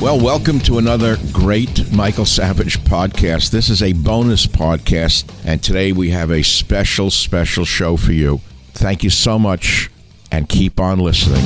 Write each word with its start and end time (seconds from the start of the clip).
Well, 0.00 0.18
welcome 0.18 0.60
to 0.60 0.78
another 0.78 1.18
great 1.30 1.92
Michael 1.92 2.24
Savage 2.24 2.80
podcast. 2.84 3.50
This 3.50 3.68
is 3.68 3.82
a 3.82 3.92
bonus 3.92 4.46
podcast, 4.46 5.30
and 5.44 5.62
today 5.62 5.92
we 5.92 6.08
have 6.08 6.30
a 6.30 6.42
special, 6.42 7.10
special 7.10 7.66
show 7.66 7.98
for 7.98 8.12
you. 8.12 8.40
Thank 8.72 9.04
you 9.04 9.10
so 9.10 9.38
much, 9.38 9.90
and 10.32 10.48
keep 10.48 10.80
on 10.80 11.00
listening. 11.00 11.44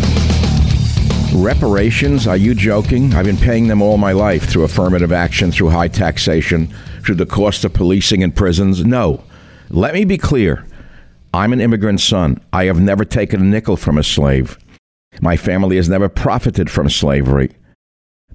Reparations? 1.34 2.28
Are 2.28 2.36
you 2.36 2.54
joking? 2.54 3.12
I've 3.12 3.24
been 3.24 3.36
paying 3.36 3.66
them 3.66 3.82
all 3.82 3.96
my 3.96 4.12
life 4.12 4.44
through 4.48 4.62
affirmative 4.62 5.10
action, 5.10 5.50
through 5.50 5.70
high 5.70 5.88
taxation, 5.88 6.72
through 7.04 7.16
the 7.16 7.26
cost 7.26 7.64
of 7.64 7.72
policing 7.72 8.22
and 8.22 8.36
prisons. 8.36 8.84
No. 8.84 9.24
Let 9.68 9.94
me 9.94 10.04
be 10.04 10.16
clear. 10.16 10.64
I'm 11.34 11.52
an 11.52 11.60
immigrant 11.60 12.00
son. 12.00 12.40
I 12.52 12.66
have 12.66 12.80
never 12.80 13.04
taken 13.04 13.40
a 13.40 13.44
nickel 13.44 13.76
from 13.76 13.98
a 13.98 14.04
slave. 14.04 14.56
My 15.20 15.36
family 15.36 15.74
has 15.74 15.88
never 15.88 16.08
profited 16.08 16.70
from 16.70 16.88
slavery. 16.88 17.50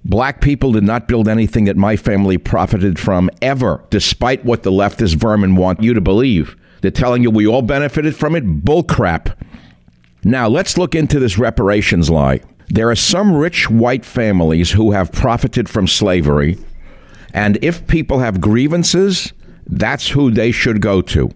Black 0.05 0.41
people 0.41 0.71
did 0.71 0.83
not 0.83 1.07
build 1.07 1.27
anything 1.27 1.65
that 1.65 1.77
my 1.77 1.95
family 1.95 2.37
profited 2.37 2.97
from 2.97 3.29
ever, 3.41 3.83
despite 3.89 4.45
what 4.45 4.63
the 4.63 4.71
leftist 4.71 5.15
vermin 5.15 5.55
want 5.55 5.83
you 5.83 5.93
to 5.93 6.01
believe. 6.01 6.55
They're 6.81 6.91
telling 6.91 7.21
you 7.21 7.29
we 7.29 7.45
all 7.45 7.61
benefited 7.61 8.15
from 8.15 8.35
it. 8.35 8.63
Bullcrap. 8.63 9.35
Now, 10.23 10.47
let's 10.47 10.77
look 10.77 10.95
into 10.95 11.19
this 11.19 11.37
reparations 11.37 12.09
lie. 12.09 12.41
There 12.69 12.89
are 12.89 12.95
some 12.95 13.33
rich 13.33 13.69
white 13.69 14.05
families 14.05 14.71
who 14.71 14.91
have 14.91 15.11
profited 15.11 15.67
from 15.67 15.87
slavery, 15.87 16.57
and 17.33 17.57
if 17.63 17.87
people 17.87 18.19
have 18.19 18.41
grievances, 18.41 19.33
that's 19.65 20.09
who 20.09 20.31
they 20.31 20.51
should 20.51 20.81
go 20.81 21.01
to. 21.01 21.29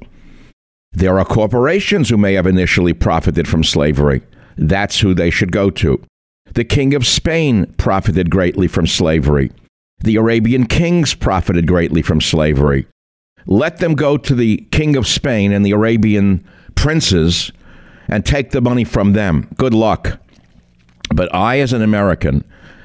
There 0.92 1.18
are 1.20 1.26
corporations 1.26 2.10
who 2.10 2.18
may 2.18 2.34
have 2.34 2.46
initially 2.46 2.94
profited 2.94 3.48
from 3.48 3.64
slavery. 3.64 4.22
That's 4.58 5.00
who 5.00 5.14
they 5.14 5.32
should 5.32 5.52
go 5.52 5.70
to. 5.72 6.04
The 6.54 6.64
King 6.64 6.94
of 6.94 7.06
Spain 7.06 7.74
profited 7.78 8.30
greatly 8.30 8.68
from 8.68 8.88
slavery. 8.88 9.52
The 10.00 10.16
Arabian 10.18 10.66
kings 10.68 11.14
profited 11.14 11.68
greatly 11.68 12.02
from 12.02 12.22
slavery. 12.22 12.88
Let 13.46 13.78
them 13.78 13.96
go 13.96 14.18
to 14.18 14.36
the 14.36 14.58
King 14.72 14.96
of 14.96 15.08
Spain 15.08 15.52
and 15.52 15.66
the 15.66 15.72
Arabian 15.72 16.46
princes 16.76 17.52
and 18.08 18.26
take 18.26 18.52
the 18.52 18.62
money 18.62 18.84
from 18.84 19.14
them. 19.14 19.50
Good 19.58 19.74
luck. 19.74 20.20
But 21.14 21.34
I, 21.34 21.60
as 21.60 21.74
an 21.74 21.82
American, 21.82 22.44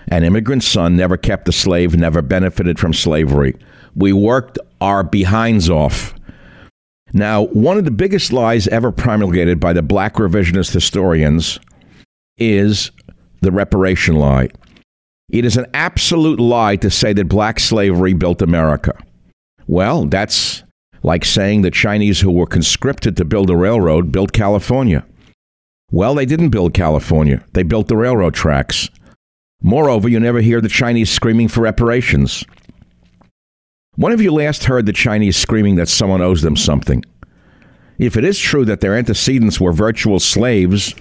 an 0.08 0.24
immigrant 0.24 0.62
son, 0.62 0.96
never 0.96 1.16
kept 1.16 1.48
a 1.48 1.52
slave, 1.52 1.96
never 1.96 2.22
benefited 2.22 2.78
from 2.78 2.92
slavery. 2.92 3.54
We 3.94 4.12
worked 4.12 4.58
our 4.80 5.02
behinds 5.02 5.68
off 5.68 6.14
now, 7.12 7.44
one 7.46 7.78
of 7.78 7.84
the 7.84 7.90
biggest 7.90 8.32
lies 8.32 8.68
ever 8.68 8.92
promulgated 8.92 9.58
by 9.58 9.72
the 9.72 9.82
black 9.82 10.14
revisionist 10.14 10.72
historians 10.72 11.58
is 12.36 12.90
the 13.40 13.52
reparation 13.52 14.16
lie. 14.16 14.48
It 15.30 15.44
is 15.44 15.56
an 15.56 15.66
absolute 15.74 16.40
lie 16.40 16.76
to 16.76 16.90
say 16.90 17.12
that 17.12 17.28
black 17.28 17.60
slavery 17.60 18.14
built 18.14 18.40
America. 18.40 18.94
Well, 19.66 20.06
that's 20.06 20.62
like 21.02 21.24
saying 21.24 21.62
the 21.62 21.70
Chinese 21.70 22.20
who 22.20 22.30
were 22.30 22.46
conscripted 22.46 23.16
to 23.16 23.24
build 23.24 23.50
a 23.50 23.56
railroad 23.56 24.10
built 24.10 24.32
California. 24.32 25.04
Well, 25.90 26.14
they 26.14 26.26
didn't 26.26 26.50
build 26.50 26.74
California, 26.74 27.44
they 27.52 27.62
built 27.62 27.88
the 27.88 27.96
railroad 27.96 28.34
tracks. 28.34 28.88
Moreover, 29.60 30.08
you 30.08 30.20
never 30.20 30.40
hear 30.40 30.60
the 30.60 30.68
Chinese 30.68 31.10
screaming 31.10 31.48
for 31.48 31.62
reparations. 31.62 32.44
When 33.96 34.12
have 34.12 34.20
you 34.20 34.32
last 34.32 34.64
heard 34.64 34.86
the 34.86 34.92
Chinese 34.92 35.36
screaming 35.36 35.74
that 35.74 35.88
someone 35.88 36.22
owes 36.22 36.42
them 36.42 36.56
something? 36.56 37.04
If 37.98 38.16
it 38.16 38.24
is 38.24 38.38
true 38.38 38.64
that 38.66 38.80
their 38.80 38.96
antecedents 38.96 39.60
were 39.60 39.72
virtual 39.72 40.20
slaves 40.20 40.94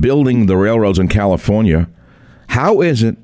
building 0.00 0.46
the 0.46 0.56
railroads 0.56 0.98
in 0.98 1.08
California, 1.08 1.88
how 2.48 2.80
is 2.80 3.02
it 3.02 3.16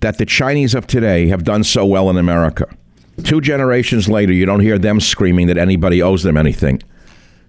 that 0.00 0.18
the 0.18 0.26
Chinese 0.26 0.74
of 0.74 0.86
today 0.86 1.28
have 1.28 1.44
done 1.44 1.64
so 1.64 1.84
well 1.86 2.10
in 2.10 2.16
America? 2.16 2.66
Two 3.22 3.40
generations 3.40 4.08
later, 4.08 4.32
you 4.32 4.44
don't 4.44 4.60
hear 4.60 4.78
them 4.78 5.00
screaming 5.00 5.46
that 5.46 5.58
anybody 5.58 6.02
owes 6.02 6.22
them 6.22 6.36
anything. 6.36 6.82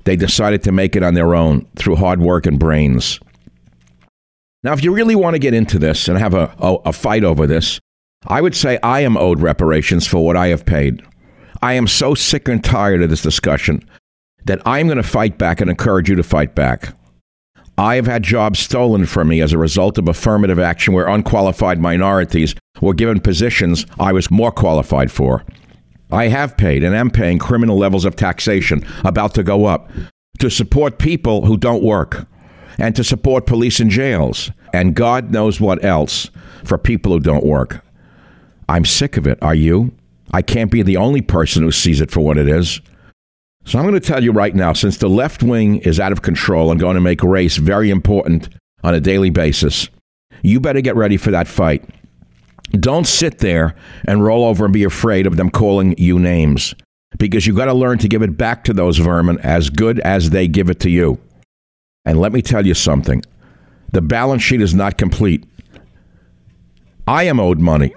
They 0.03 0.15
decided 0.15 0.63
to 0.63 0.71
make 0.71 0.95
it 0.95 1.03
on 1.03 1.15
their 1.15 1.33
own 1.33 1.65
through 1.75 1.95
hard 1.95 2.21
work 2.21 2.45
and 2.45 2.59
brains. 2.59 3.19
Now, 4.63 4.73
if 4.73 4.83
you 4.83 4.93
really 4.93 5.15
want 5.15 5.35
to 5.35 5.39
get 5.39 5.53
into 5.53 5.79
this 5.79 6.07
and 6.07 6.17
have 6.17 6.33
a, 6.33 6.53
a, 6.59 6.75
a 6.85 6.93
fight 6.93 7.23
over 7.23 7.45
this, 7.47 7.79
I 8.27 8.41
would 8.41 8.55
say 8.55 8.79
I 8.81 9.01
am 9.01 9.17
owed 9.17 9.41
reparations 9.41 10.07
for 10.07 10.25
what 10.25 10.35
I 10.35 10.47
have 10.47 10.65
paid. 10.65 11.03
I 11.61 11.73
am 11.73 11.87
so 11.87 12.15
sick 12.15 12.47
and 12.47 12.63
tired 12.63 13.01
of 13.01 13.09
this 13.09 13.21
discussion 13.21 13.87
that 14.45 14.61
I'm 14.65 14.87
going 14.87 14.97
to 14.97 15.03
fight 15.03 15.37
back 15.37 15.61
and 15.61 15.69
encourage 15.69 16.09
you 16.09 16.15
to 16.15 16.23
fight 16.23 16.55
back. 16.55 16.95
I 17.77 17.95
have 17.95 18.07
had 18.07 18.23
jobs 18.23 18.59
stolen 18.59 19.05
from 19.05 19.27
me 19.27 19.41
as 19.41 19.51
a 19.51 19.57
result 19.57 19.97
of 19.97 20.07
affirmative 20.07 20.59
action 20.59 20.93
where 20.93 21.07
unqualified 21.07 21.79
minorities 21.79 22.55
were 22.79 22.93
given 22.93 23.19
positions 23.19 23.85
I 23.99 24.13
was 24.13 24.31
more 24.31 24.51
qualified 24.51 25.11
for. 25.11 25.43
I 26.11 26.27
have 26.27 26.55
paid 26.55 26.83
and 26.83 26.95
am 26.95 27.09
paying 27.09 27.39
criminal 27.39 27.77
levels 27.77 28.05
of 28.05 28.15
taxation 28.15 28.85
about 29.03 29.33
to 29.35 29.43
go 29.43 29.65
up 29.65 29.89
to 30.39 30.49
support 30.49 30.99
people 30.99 31.45
who 31.45 31.57
don't 31.57 31.83
work 31.83 32.25
and 32.77 32.95
to 32.95 33.03
support 33.03 33.45
police 33.45 33.79
and 33.79 33.89
jails 33.89 34.51
and 34.73 34.95
God 34.95 35.31
knows 35.31 35.59
what 35.59 35.83
else 35.83 36.29
for 36.63 36.77
people 36.77 37.11
who 37.11 37.19
don't 37.19 37.45
work. 37.45 37.83
I'm 38.67 38.85
sick 38.85 39.17
of 39.17 39.27
it. 39.27 39.37
Are 39.41 39.55
you? 39.55 39.93
I 40.31 40.41
can't 40.41 40.71
be 40.71 40.81
the 40.81 40.97
only 40.97 41.21
person 41.21 41.63
who 41.63 41.71
sees 41.71 42.01
it 42.01 42.11
for 42.11 42.21
what 42.21 42.37
it 42.37 42.47
is. 42.47 42.81
So 43.65 43.79
I'm 43.79 43.85
going 43.85 43.99
to 43.99 44.07
tell 44.07 44.23
you 44.23 44.31
right 44.31 44.53
now 44.53 44.73
since 44.73 44.97
the 44.97 45.09
left 45.09 45.41
wing 45.41 45.77
is 45.77 45.99
out 45.99 46.11
of 46.11 46.21
control 46.21 46.71
and 46.71 46.79
going 46.79 46.95
to 46.95 47.01
make 47.01 47.23
race 47.23 47.57
very 47.57 47.89
important 47.89 48.49
on 48.83 48.93
a 48.93 49.01
daily 49.01 49.31
basis, 49.31 49.89
you 50.43 50.59
better 50.59 50.81
get 50.81 50.95
ready 50.95 51.17
for 51.17 51.31
that 51.31 51.47
fight. 51.47 51.83
Don't 52.71 53.07
sit 53.07 53.39
there 53.39 53.75
and 54.07 54.23
roll 54.23 54.45
over 54.45 54.65
and 54.65 54.73
be 54.73 54.83
afraid 54.83 55.25
of 55.25 55.37
them 55.37 55.49
calling 55.49 55.95
you 55.97 56.19
names 56.19 56.75
because 57.17 57.47
you've 57.47 57.55
got 57.55 57.65
to 57.65 57.73
learn 57.73 57.97
to 57.99 58.07
give 58.07 58.21
it 58.21 58.37
back 58.37 58.63
to 58.65 58.73
those 58.73 58.99
vermin 58.99 59.39
as 59.39 59.71
good 59.71 59.99
as 60.01 60.29
they 60.29 60.47
give 60.47 60.69
it 60.69 60.79
to 60.81 60.89
you. 60.89 61.19
And 62.05 62.19
let 62.19 62.33
me 62.33 62.41
tell 62.41 62.65
you 62.65 62.75
something 62.75 63.23
the 63.91 64.01
balance 64.01 64.43
sheet 64.43 64.61
is 64.61 64.75
not 64.75 64.97
complete. 64.97 65.43
I 67.07 67.23
am 67.23 67.39
owed 67.39 67.59
money. 67.59 67.93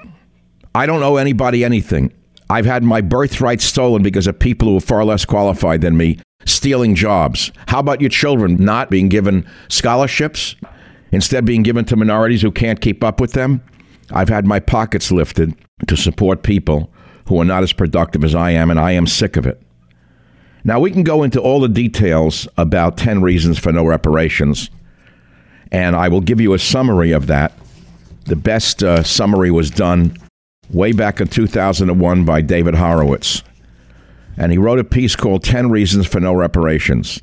I 0.74 0.86
don't 0.86 1.02
owe 1.02 1.16
anybody 1.16 1.64
anything. 1.64 2.12
I've 2.50 2.66
had 2.66 2.82
my 2.82 3.00
birthright 3.00 3.60
stolen 3.60 4.02
because 4.02 4.26
of 4.26 4.38
people 4.38 4.68
who 4.68 4.76
are 4.78 4.80
far 4.80 5.04
less 5.04 5.24
qualified 5.24 5.82
than 5.82 5.96
me 5.96 6.18
stealing 6.46 6.94
jobs. 6.94 7.52
How 7.66 7.78
about 7.80 8.00
your 8.00 8.10
children 8.10 8.56
not 8.56 8.90
being 8.90 9.08
given 9.08 9.46
scholarships, 9.68 10.56
instead 11.12 11.44
being 11.44 11.62
given 11.62 11.84
to 11.86 11.96
minorities 11.96 12.42
who 12.42 12.50
can't 12.50 12.80
keep 12.80 13.04
up 13.04 13.20
with 13.20 13.32
them? 13.32 13.62
I've 14.10 14.30
had 14.30 14.46
my 14.46 14.60
pockets 14.60 15.12
lifted 15.12 15.54
to 15.86 15.96
support 15.96 16.42
people 16.42 16.90
who 17.26 17.40
are 17.40 17.44
not 17.44 17.62
as 17.62 17.74
productive 17.74 18.24
as 18.24 18.34
I 18.34 18.52
am, 18.52 18.70
and 18.70 18.80
I 18.80 18.92
am 18.92 19.06
sick 19.06 19.36
of 19.36 19.46
it. 19.46 19.60
Now, 20.64 20.80
we 20.80 20.90
can 20.90 21.02
go 21.02 21.22
into 21.22 21.40
all 21.40 21.60
the 21.60 21.68
details 21.68 22.48
about 22.56 22.96
10 22.96 23.20
reasons 23.20 23.58
for 23.58 23.70
no 23.70 23.84
reparations, 23.84 24.70
and 25.70 25.94
I 25.94 26.08
will 26.08 26.22
give 26.22 26.40
you 26.40 26.54
a 26.54 26.58
summary 26.58 27.12
of 27.12 27.26
that. 27.26 27.52
The 28.24 28.36
best 28.36 28.82
uh, 28.82 29.02
summary 29.02 29.50
was 29.50 29.70
done 29.70 30.16
way 30.70 30.92
back 30.92 31.20
in 31.20 31.28
2001 31.28 32.24
by 32.24 32.40
David 32.40 32.74
Horowitz. 32.74 33.42
And 34.36 34.52
he 34.52 34.58
wrote 34.58 34.78
a 34.78 34.84
piece 34.84 35.16
called 35.16 35.42
10 35.42 35.70
Reasons 35.70 36.06
for 36.06 36.20
No 36.20 36.32
Reparations. 36.32 37.20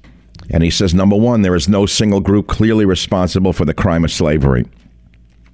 And 0.49 0.63
he 0.63 0.69
says, 0.69 0.93
number 0.93 1.15
one, 1.15 1.41
there 1.41 1.55
is 1.55 1.69
no 1.69 1.85
single 1.85 2.19
group 2.19 2.47
clearly 2.47 2.85
responsible 2.85 3.53
for 3.53 3.65
the 3.65 3.73
crime 3.73 4.03
of 4.03 4.11
slavery. 4.11 4.65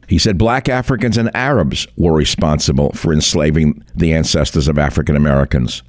He 0.08 0.18
said 0.18 0.38
black 0.38 0.68
Africans 0.68 1.18
and 1.18 1.34
Arabs 1.36 1.88
were 1.96 2.14
responsible 2.14 2.92
for 2.92 3.14
enslaving 3.14 3.84
the 3.96 4.14
ancestors 4.14 4.68
of 4.68 4.78
African 4.78 5.16
Americans. 5.16 5.84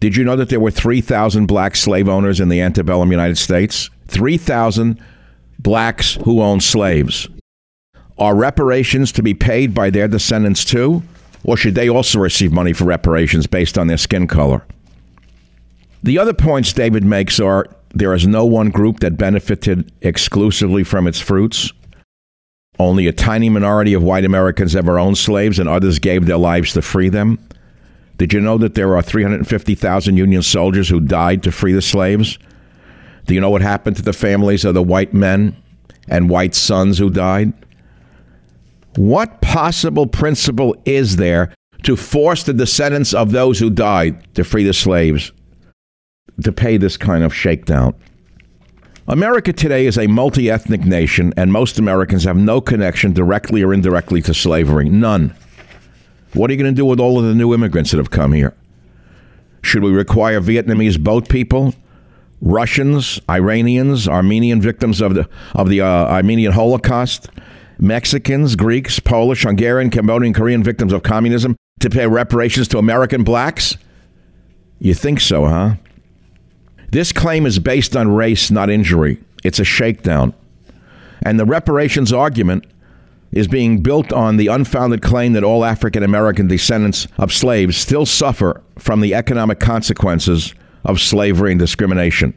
Did 0.00 0.16
you 0.16 0.24
know 0.24 0.36
that 0.36 0.48
there 0.48 0.60
were 0.60 0.70
3,000 0.70 1.46
black 1.46 1.76
slave 1.76 2.08
owners 2.08 2.40
in 2.40 2.48
the 2.48 2.60
antebellum 2.60 3.10
United 3.10 3.38
States? 3.38 3.88
3,000 4.08 5.00
blacks 5.58 6.14
who 6.24 6.42
owned 6.42 6.62
slaves. 6.62 7.28
Are 8.18 8.34
reparations 8.34 9.12
to 9.12 9.22
be 9.22 9.34
paid 9.34 9.74
by 9.74 9.90
their 9.90 10.08
descendants 10.08 10.64
too? 10.64 11.02
Or 11.44 11.56
should 11.56 11.74
they 11.74 11.88
also 11.88 12.18
receive 12.18 12.52
money 12.52 12.72
for 12.72 12.84
reparations 12.84 13.46
based 13.46 13.78
on 13.78 13.86
their 13.86 13.96
skin 13.96 14.26
color? 14.26 14.64
The 16.02 16.18
other 16.18 16.34
points 16.34 16.72
David 16.72 17.04
makes 17.04 17.40
are 17.40 17.66
there 17.94 18.14
is 18.14 18.26
no 18.26 18.44
one 18.44 18.70
group 18.70 19.00
that 19.00 19.16
benefited 19.16 19.90
exclusively 20.02 20.84
from 20.84 21.06
its 21.06 21.20
fruits. 21.20 21.72
Only 22.78 23.06
a 23.06 23.12
tiny 23.12 23.48
minority 23.48 23.94
of 23.94 24.02
white 24.02 24.24
Americans 24.24 24.76
ever 24.76 24.98
owned 24.98 25.16
slaves, 25.16 25.58
and 25.58 25.68
others 25.68 25.98
gave 25.98 26.26
their 26.26 26.36
lives 26.36 26.74
to 26.74 26.82
free 26.82 27.08
them. 27.08 27.38
Did 28.18 28.32
you 28.32 28.40
know 28.40 28.58
that 28.58 28.74
there 28.74 28.96
are 28.96 29.02
350,000 29.02 30.16
Union 30.16 30.42
soldiers 30.42 30.88
who 30.88 31.00
died 31.00 31.42
to 31.42 31.52
free 31.52 31.72
the 31.72 31.82
slaves? 31.82 32.38
Do 33.26 33.34
you 33.34 33.40
know 33.40 33.50
what 33.50 33.62
happened 33.62 33.96
to 33.96 34.02
the 34.02 34.12
families 34.12 34.64
of 34.64 34.74
the 34.74 34.82
white 34.82 35.12
men 35.12 35.56
and 36.08 36.30
white 36.30 36.54
sons 36.54 36.98
who 36.98 37.10
died? 37.10 37.52
What 38.96 39.42
possible 39.42 40.06
principle 40.06 40.74
is 40.84 41.16
there 41.16 41.54
to 41.82 41.96
force 41.96 42.42
the 42.42 42.54
descendants 42.54 43.12
of 43.12 43.30
those 43.30 43.58
who 43.58 43.70
died 43.70 44.34
to 44.34 44.42
free 44.42 44.64
the 44.64 44.72
slaves 44.72 45.32
to 46.42 46.50
pay 46.50 46.78
this 46.78 46.96
kind 46.96 47.22
of 47.22 47.34
shakedown? 47.34 47.94
America 49.06 49.52
today 49.52 49.86
is 49.86 49.98
a 49.98 50.08
multi 50.08 50.50
ethnic 50.50 50.84
nation, 50.84 51.32
and 51.36 51.52
most 51.52 51.78
Americans 51.78 52.24
have 52.24 52.36
no 52.36 52.60
connection 52.60 53.12
directly 53.12 53.62
or 53.62 53.72
indirectly 53.72 54.20
to 54.22 54.34
slavery. 54.34 54.88
None. 54.88 55.34
What 56.32 56.50
are 56.50 56.54
you 56.54 56.58
going 56.58 56.74
to 56.74 56.76
do 56.76 56.86
with 56.86 56.98
all 56.98 57.18
of 57.18 57.24
the 57.24 57.34
new 57.34 57.54
immigrants 57.54 57.92
that 57.92 57.98
have 57.98 58.10
come 58.10 58.32
here? 58.32 58.54
Should 59.62 59.82
we 59.82 59.90
require 59.90 60.40
Vietnamese 60.40 60.98
boat 60.98 61.28
people, 61.28 61.74
Russians, 62.40 63.20
Iranians, 63.30 64.08
Armenian 64.08 64.60
victims 64.60 65.00
of 65.00 65.14
the 65.14 65.28
of 65.54 65.68
the 65.68 65.82
uh, 65.82 65.86
Armenian 65.86 66.52
Holocaust, 66.52 67.28
Mexicans, 67.78 68.56
Greeks, 68.56 68.98
Polish, 69.00 69.42
Hungarian, 69.42 69.90
Cambodian, 69.90 70.32
Korean 70.32 70.62
victims 70.62 70.92
of 70.92 71.02
communism 71.02 71.56
to 71.80 71.90
pay 71.90 72.06
reparations 72.06 72.68
to 72.68 72.78
American 72.78 73.22
blacks? 73.22 73.76
You 74.78 74.94
think 74.94 75.20
so, 75.20 75.46
huh? 75.46 75.74
This 76.90 77.12
claim 77.12 77.46
is 77.46 77.58
based 77.58 77.96
on 77.96 78.14
race, 78.14 78.50
not 78.50 78.70
injury. 78.70 79.18
It's 79.44 79.58
a 79.58 79.64
shakedown. 79.64 80.34
And 81.22 81.38
the 81.38 81.44
reparations 81.44 82.12
argument 82.12 82.66
is 83.32 83.48
being 83.48 83.82
built 83.82 84.12
on 84.12 84.36
the 84.36 84.46
unfounded 84.46 85.02
claim 85.02 85.32
that 85.32 85.44
all 85.44 85.64
African 85.64 86.02
American 86.02 86.46
descendants 86.46 87.06
of 87.18 87.32
slaves 87.32 87.76
still 87.76 88.06
suffer 88.06 88.62
from 88.78 89.00
the 89.00 89.14
economic 89.14 89.60
consequences 89.60 90.54
of 90.84 91.00
slavery 91.00 91.50
and 91.50 91.58
discrimination. 91.58 92.32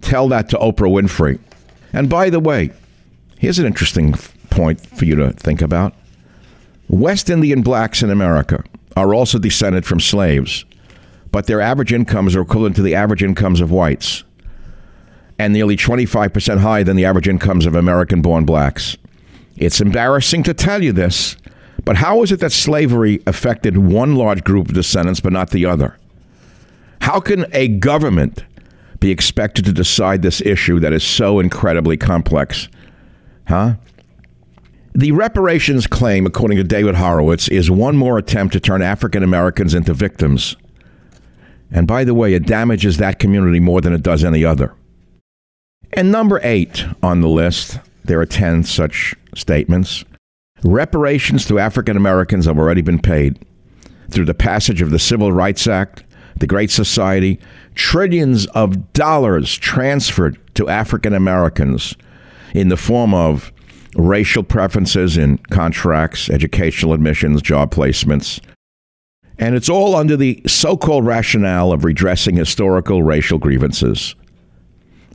Tell 0.00 0.28
that 0.28 0.48
to 0.50 0.58
Oprah 0.58 0.90
Winfrey. 0.90 1.38
And 1.92 2.08
by 2.08 2.30
the 2.30 2.40
way, 2.40 2.70
here's 3.38 3.58
an 3.58 3.66
interesting 3.66 4.14
point 4.52 4.84
for 4.96 5.04
you 5.04 5.14
to 5.16 5.32
think 5.32 5.62
about. 5.62 5.94
West 6.88 7.30
Indian 7.30 7.62
blacks 7.62 8.02
in 8.02 8.10
America 8.10 8.62
are 8.96 9.14
also 9.14 9.38
descended 9.38 9.84
from 9.84 10.00
slaves 10.00 10.64
but 11.32 11.46
their 11.46 11.60
average 11.60 11.92
incomes 11.92 12.36
are 12.36 12.42
equivalent 12.42 12.76
to 12.76 12.82
the 12.82 12.94
average 12.94 13.22
incomes 13.22 13.60
of 13.60 13.72
whites 13.72 14.22
and 15.38 15.52
nearly 15.52 15.76
25% 15.76 16.58
higher 16.58 16.84
than 16.84 16.94
the 16.94 17.06
average 17.06 17.26
incomes 17.26 17.66
of 17.66 17.74
American 17.74 18.22
born 18.22 18.44
blacks. 18.44 18.96
It's 19.56 19.80
embarrassing 19.80 20.42
to 20.44 20.54
tell 20.54 20.82
you 20.84 20.92
this, 20.92 21.36
but 21.84 21.96
how 21.96 22.22
is 22.22 22.30
it 22.30 22.40
that 22.40 22.52
slavery 22.52 23.20
affected 23.26 23.78
one 23.78 24.14
large 24.14 24.44
group 24.44 24.68
of 24.68 24.74
descendants 24.74 25.20
but 25.20 25.32
not 25.32 25.50
the 25.50 25.66
other? 25.66 25.98
How 27.00 27.18
can 27.18 27.46
a 27.52 27.66
government 27.66 28.44
be 29.00 29.10
expected 29.10 29.64
to 29.64 29.72
decide 29.72 30.22
this 30.22 30.40
issue 30.42 30.78
that 30.80 30.92
is 30.92 31.02
so 31.02 31.40
incredibly 31.40 31.96
complex? 31.96 32.68
Huh? 33.48 33.74
The 34.94 35.12
reparations 35.12 35.86
claim, 35.86 36.26
according 36.26 36.58
to 36.58 36.64
David 36.64 36.96
Horowitz, 36.96 37.48
is 37.48 37.70
one 37.70 37.96
more 37.96 38.18
attempt 38.18 38.52
to 38.52 38.60
turn 38.60 38.82
African 38.82 39.22
Americans 39.22 39.74
into 39.74 39.94
victims 39.94 40.56
and 41.72 41.86
by 41.86 42.04
the 42.04 42.14
way, 42.14 42.34
it 42.34 42.46
damages 42.46 42.98
that 42.98 43.18
community 43.18 43.58
more 43.58 43.80
than 43.80 43.94
it 43.94 44.02
does 44.02 44.22
any 44.22 44.44
other. 44.44 44.74
And 45.94 46.12
number 46.12 46.38
eight 46.42 46.84
on 47.02 47.22
the 47.22 47.28
list, 47.28 47.80
there 48.04 48.20
are 48.20 48.26
10 48.26 48.64
such 48.64 49.14
statements. 49.34 50.04
Reparations 50.62 51.46
to 51.46 51.58
African 51.58 51.96
Americans 51.96 52.44
have 52.44 52.58
already 52.58 52.82
been 52.82 53.00
paid 53.00 53.44
through 54.10 54.26
the 54.26 54.34
passage 54.34 54.82
of 54.82 54.90
the 54.90 54.98
Civil 54.98 55.32
Rights 55.32 55.66
Act, 55.66 56.04
the 56.36 56.46
Great 56.46 56.70
Society, 56.70 57.40
trillions 57.74 58.46
of 58.48 58.92
dollars 58.92 59.54
transferred 59.56 60.38
to 60.54 60.68
African 60.68 61.14
Americans 61.14 61.94
in 62.54 62.68
the 62.68 62.76
form 62.76 63.14
of 63.14 63.50
racial 63.96 64.42
preferences 64.42 65.18
in 65.18 65.38
contracts, 65.38 66.30
educational 66.30 66.92
admissions, 66.92 67.42
job 67.42 67.72
placements, 67.72 68.40
and 69.38 69.54
it's 69.54 69.68
all 69.68 69.96
under 69.96 70.16
the 70.16 70.40
so 70.46 70.76
called 70.76 71.06
rationale 71.06 71.72
of 71.72 71.84
redressing 71.84 72.36
historical 72.36 73.02
racial 73.02 73.38
grievances. 73.38 74.14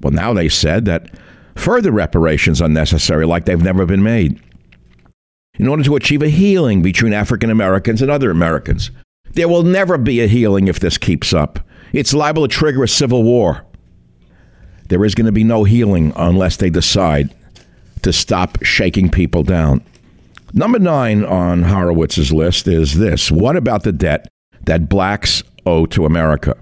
Well, 0.01 0.11
now 0.11 0.33
they 0.33 0.49
said 0.49 0.85
that 0.85 1.09
further 1.55 1.91
reparations 1.91 2.61
are 2.61 2.69
necessary, 2.69 3.25
like 3.25 3.45
they've 3.45 3.61
never 3.61 3.85
been 3.85 4.03
made, 4.03 4.39
in 5.55 5.67
order 5.67 5.83
to 5.83 5.95
achieve 5.95 6.21
a 6.21 6.29
healing 6.29 6.81
between 6.81 7.13
African 7.13 7.49
Americans 7.49 8.01
and 8.01 8.11
other 8.11 8.29
Americans. 8.29 8.91
There 9.31 9.47
will 9.47 9.63
never 9.63 9.97
be 9.97 10.21
a 10.21 10.27
healing 10.27 10.67
if 10.67 10.79
this 10.79 10.97
keeps 10.97 11.33
up. 11.33 11.59
It's 11.93 12.13
liable 12.13 12.47
to 12.47 12.53
trigger 12.53 12.83
a 12.83 12.87
civil 12.87 13.23
war. 13.23 13.65
There 14.89 15.03
is 15.03 15.15
going 15.15 15.25
to 15.25 15.31
be 15.31 15.43
no 15.43 15.63
healing 15.63 16.13
unless 16.15 16.57
they 16.57 16.69
decide 16.69 17.33
to 18.07 18.13
stop 18.13 18.63
shaking 18.63 19.09
people 19.09 19.43
down. 19.43 19.83
Number 20.53 20.79
nine 20.79 21.25
on 21.25 21.63
Horowitz's 21.63 22.31
list 22.31 22.65
is 22.65 22.97
this 22.97 23.29
What 23.29 23.57
about 23.57 23.83
the 23.83 23.91
debt 23.91 24.29
that 24.61 24.87
blacks 24.87 25.43
owe 25.65 25.85
to 25.87 26.05
America? 26.05 26.55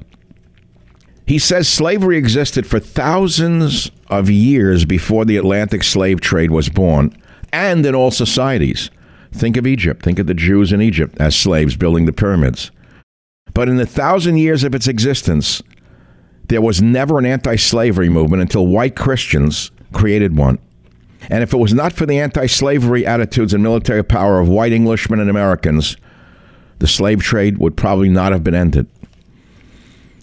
He 1.28 1.38
says 1.38 1.70
slavery 1.70 2.18
existed 2.18 2.66
for 2.66 2.80
thousands 2.80 3.92
of 4.08 4.28
years 4.28 4.86
before 4.86 5.24
the 5.24 5.38
Atlantic 5.38 5.84
slave 5.84 6.20
trade 6.20 6.50
was 6.50 6.68
born 6.68 7.16
and 7.54 7.86
in 7.86 7.94
all 7.94 8.10
societies. 8.10 8.90
Think 9.32 9.56
of 9.56 9.68
Egypt. 9.68 10.04
Think 10.04 10.18
of 10.18 10.26
the 10.26 10.34
Jews 10.34 10.74
in 10.74 10.82
Egypt 10.82 11.16
as 11.20 11.36
slaves 11.36 11.76
building 11.76 12.06
the 12.06 12.14
pyramids. 12.14 12.72
But 13.54 13.70
in 13.70 13.78
the 13.78 13.86
thousand 13.86 14.38
years 14.38 14.64
of 14.64 14.74
its 14.74 14.88
existence, 14.88 15.62
there 16.48 16.62
was 16.62 16.82
never 16.82 17.20
an 17.20 17.28
anti 17.28 17.56
slavery 17.56 18.10
movement 18.10 18.42
until 18.42 18.66
white 18.66 18.96
Christians 18.96 19.70
created 19.94 20.36
one. 20.36 20.58
And 21.30 21.42
if 21.42 21.54
it 21.54 21.58
was 21.58 21.74
not 21.74 21.94
for 21.94 22.06
the 22.06 22.20
anti 22.20 22.46
slavery 22.46 23.06
attitudes 23.06 23.54
and 23.54 23.64
military 23.64 24.04
power 24.04 24.40
of 24.40 24.48
white 24.48 24.74
Englishmen 24.74 25.20
and 25.20 25.30
Americans, 25.30 25.98
the 26.80 26.88
slave 26.88 27.22
trade 27.22 27.58
would 27.58 27.78
probably 27.78 28.10
not 28.10 28.32
have 28.32 28.44
been 28.44 28.56
ended. 28.56 28.88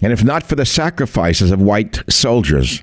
And 0.02 0.12
if 0.12 0.24
not 0.24 0.42
for 0.42 0.56
the 0.56 0.66
sacrifices 0.66 1.50
of 1.50 1.60
white 1.60 2.02
soldiers 2.10 2.82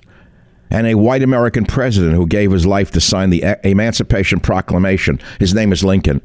and 0.72 0.88
a 0.88 0.96
white 0.96 1.22
American 1.22 1.66
president 1.66 2.16
who 2.16 2.26
gave 2.26 2.52
his 2.52 2.66
life 2.66 2.92
to 2.92 3.02
sign 3.02 3.30
the 3.30 3.58
Emancipation 3.64 4.40
Proclamation, 4.40 5.20
his 5.40 5.54
name 5.54 5.72
is 5.72 5.84
Lincoln, 5.84 6.22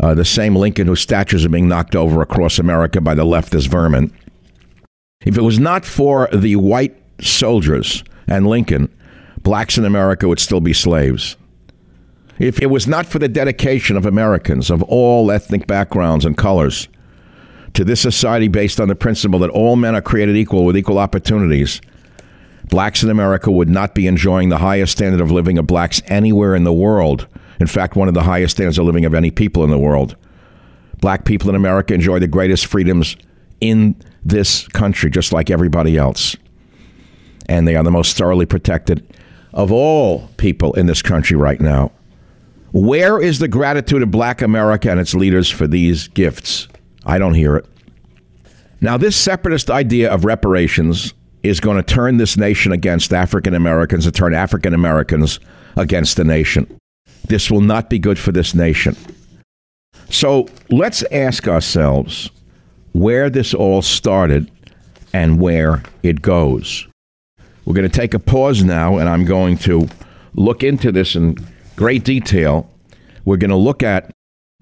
uh, 0.00 0.14
the 0.14 0.24
same 0.24 0.56
Lincoln 0.56 0.88
whose 0.88 1.00
statues 1.00 1.44
are 1.44 1.50
being 1.50 1.68
knocked 1.68 1.94
over 1.94 2.20
across 2.20 2.58
America 2.58 3.00
by 3.00 3.14
the 3.14 3.24
leftist 3.24 3.68
vermin. 3.68 4.12
If 5.24 5.38
it 5.38 5.42
was 5.42 5.60
not 5.60 5.84
for 5.84 6.28
the 6.32 6.56
white 6.56 6.96
soldiers 7.20 8.02
and 8.26 8.46
Lincoln, 8.48 8.92
blacks 9.42 9.78
in 9.78 9.84
America 9.84 10.28
would 10.28 10.40
still 10.40 10.60
be 10.60 10.72
slaves. 10.72 11.36
If 12.38 12.60
it 12.60 12.70
was 12.70 12.86
not 12.86 13.06
for 13.06 13.18
the 13.18 13.28
dedication 13.28 13.96
of 13.96 14.06
Americans 14.06 14.70
of 14.70 14.82
all 14.84 15.30
ethnic 15.30 15.66
backgrounds 15.66 16.24
and 16.24 16.36
colors 16.36 16.88
to 17.74 17.84
this 17.84 18.00
society 18.00 18.48
based 18.48 18.80
on 18.80 18.88
the 18.88 18.94
principle 18.94 19.38
that 19.40 19.50
all 19.50 19.76
men 19.76 19.94
are 19.94 20.02
created 20.02 20.36
equal 20.36 20.64
with 20.64 20.76
equal 20.76 20.98
opportunities, 20.98 21.80
blacks 22.68 23.02
in 23.02 23.10
America 23.10 23.50
would 23.50 23.68
not 23.68 23.94
be 23.94 24.06
enjoying 24.06 24.48
the 24.48 24.58
highest 24.58 24.92
standard 24.92 25.20
of 25.20 25.30
living 25.30 25.58
of 25.58 25.66
blacks 25.66 26.02
anywhere 26.06 26.54
in 26.54 26.64
the 26.64 26.72
world. 26.72 27.26
In 27.60 27.66
fact, 27.66 27.96
one 27.96 28.08
of 28.08 28.14
the 28.14 28.22
highest 28.22 28.56
standards 28.56 28.78
of 28.78 28.86
living 28.86 29.04
of 29.04 29.14
any 29.14 29.30
people 29.30 29.62
in 29.62 29.70
the 29.70 29.78
world. 29.78 30.16
Black 31.00 31.24
people 31.24 31.48
in 31.48 31.54
America 31.54 31.94
enjoy 31.94 32.18
the 32.18 32.26
greatest 32.26 32.66
freedoms 32.66 33.16
in 33.60 33.94
this 34.24 34.66
country, 34.68 35.10
just 35.10 35.32
like 35.32 35.50
everybody 35.50 35.96
else. 35.96 36.36
And 37.48 37.66
they 37.66 37.76
are 37.76 37.84
the 37.84 37.90
most 37.90 38.16
thoroughly 38.16 38.46
protected 38.46 39.11
of 39.54 39.70
all 39.70 40.28
people 40.36 40.72
in 40.74 40.86
this 40.86 41.02
country 41.02 41.36
right 41.36 41.60
now. 41.60 41.92
Where 42.72 43.20
is 43.20 43.38
the 43.38 43.48
gratitude 43.48 44.02
of 44.02 44.10
black 44.10 44.40
America 44.40 44.90
and 44.90 44.98
its 44.98 45.14
leaders 45.14 45.50
for 45.50 45.66
these 45.66 46.08
gifts? 46.08 46.68
I 47.04 47.18
don't 47.18 47.34
hear 47.34 47.56
it. 47.56 47.66
Now, 48.80 48.96
this 48.96 49.14
separatist 49.14 49.70
idea 49.70 50.10
of 50.10 50.24
reparations 50.24 51.14
is 51.42 51.60
going 51.60 51.76
to 51.76 51.82
turn 51.82 52.16
this 52.16 52.36
nation 52.36 52.72
against 52.72 53.12
African 53.12 53.54
Americans 53.54 54.06
and 54.06 54.14
turn 54.14 54.34
African 54.34 54.74
Americans 54.74 55.38
against 55.76 56.16
the 56.16 56.24
nation. 56.24 56.78
This 57.28 57.50
will 57.50 57.60
not 57.60 57.90
be 57.90 57.98
good 57.98 58.18
for 58.18 58.32
this 58.32 58.54
nation. 58.54 58.96
So 60.08 60.48
let's 60.70 61.02
ask 61.12 61.48
ourselves 61.48 62.30
where 62.92 63.30
this 63.30 63.54
all 63.54 63.82
started 63.82 64.50
and 65.12 65.40
where 65.40 65.82
it 66.02 66.22
goes. 66.22 66.86
We're 67.64 67.74
going 67.74 67.88
to 67.90 67.96
take 68.00 68.14
a 68.14 68.18
pause 68.18 68.64
now, 68.64 68.98
and 68.98 69.08
I'm 69.08 69.24
going 69.24 69.56
to 69.58 69.88
look 70.34 70.62
into 70.62 70.92
this 70.92 71.14
in 71.16 71.36
great 71.76 72.04
detail. 72.04 72.70
We're 73.24 73.36
going 73.36 73.50
to 73.50 73.56
look 73.56 73.82
at 73.82 74.10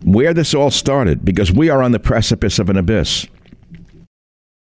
where 0.04 0.35
this 0.35 0.54
all 0.54 0.71
started 0.71 1.25
because 1.25 1.52
we 1.52 1.71
are 1.71 1.83
on 1.83 1.92
the 1.92 1.99
precipice 1.99 2.59
of 2.59 2.71
an 2.71 2.76
abyss. 2.76 3.26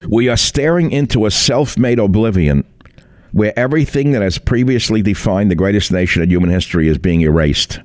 We 0.07 0.29
are 0.29 0.37
staring 0.37 0.91
into 0.91 1.25
a 1.25 1.31
self 1.31 1.77
made 1.77 1.99
oblivion 1.99 2.63
where 3.31 3.57
everything 3.57 4.11
that 4.11 4.21
has 4.21 4.37
previously 4.37 5.01
defined 5.01 5.51
the 5.51 5.55
greatest 5.55 5.91
nation 5.91 6.21
in 6.23 6.29
human 6.29 6.49
history 6.49 6.87
is 6.87 6.97
being 6.97 7.21
erased. 7.21 7.79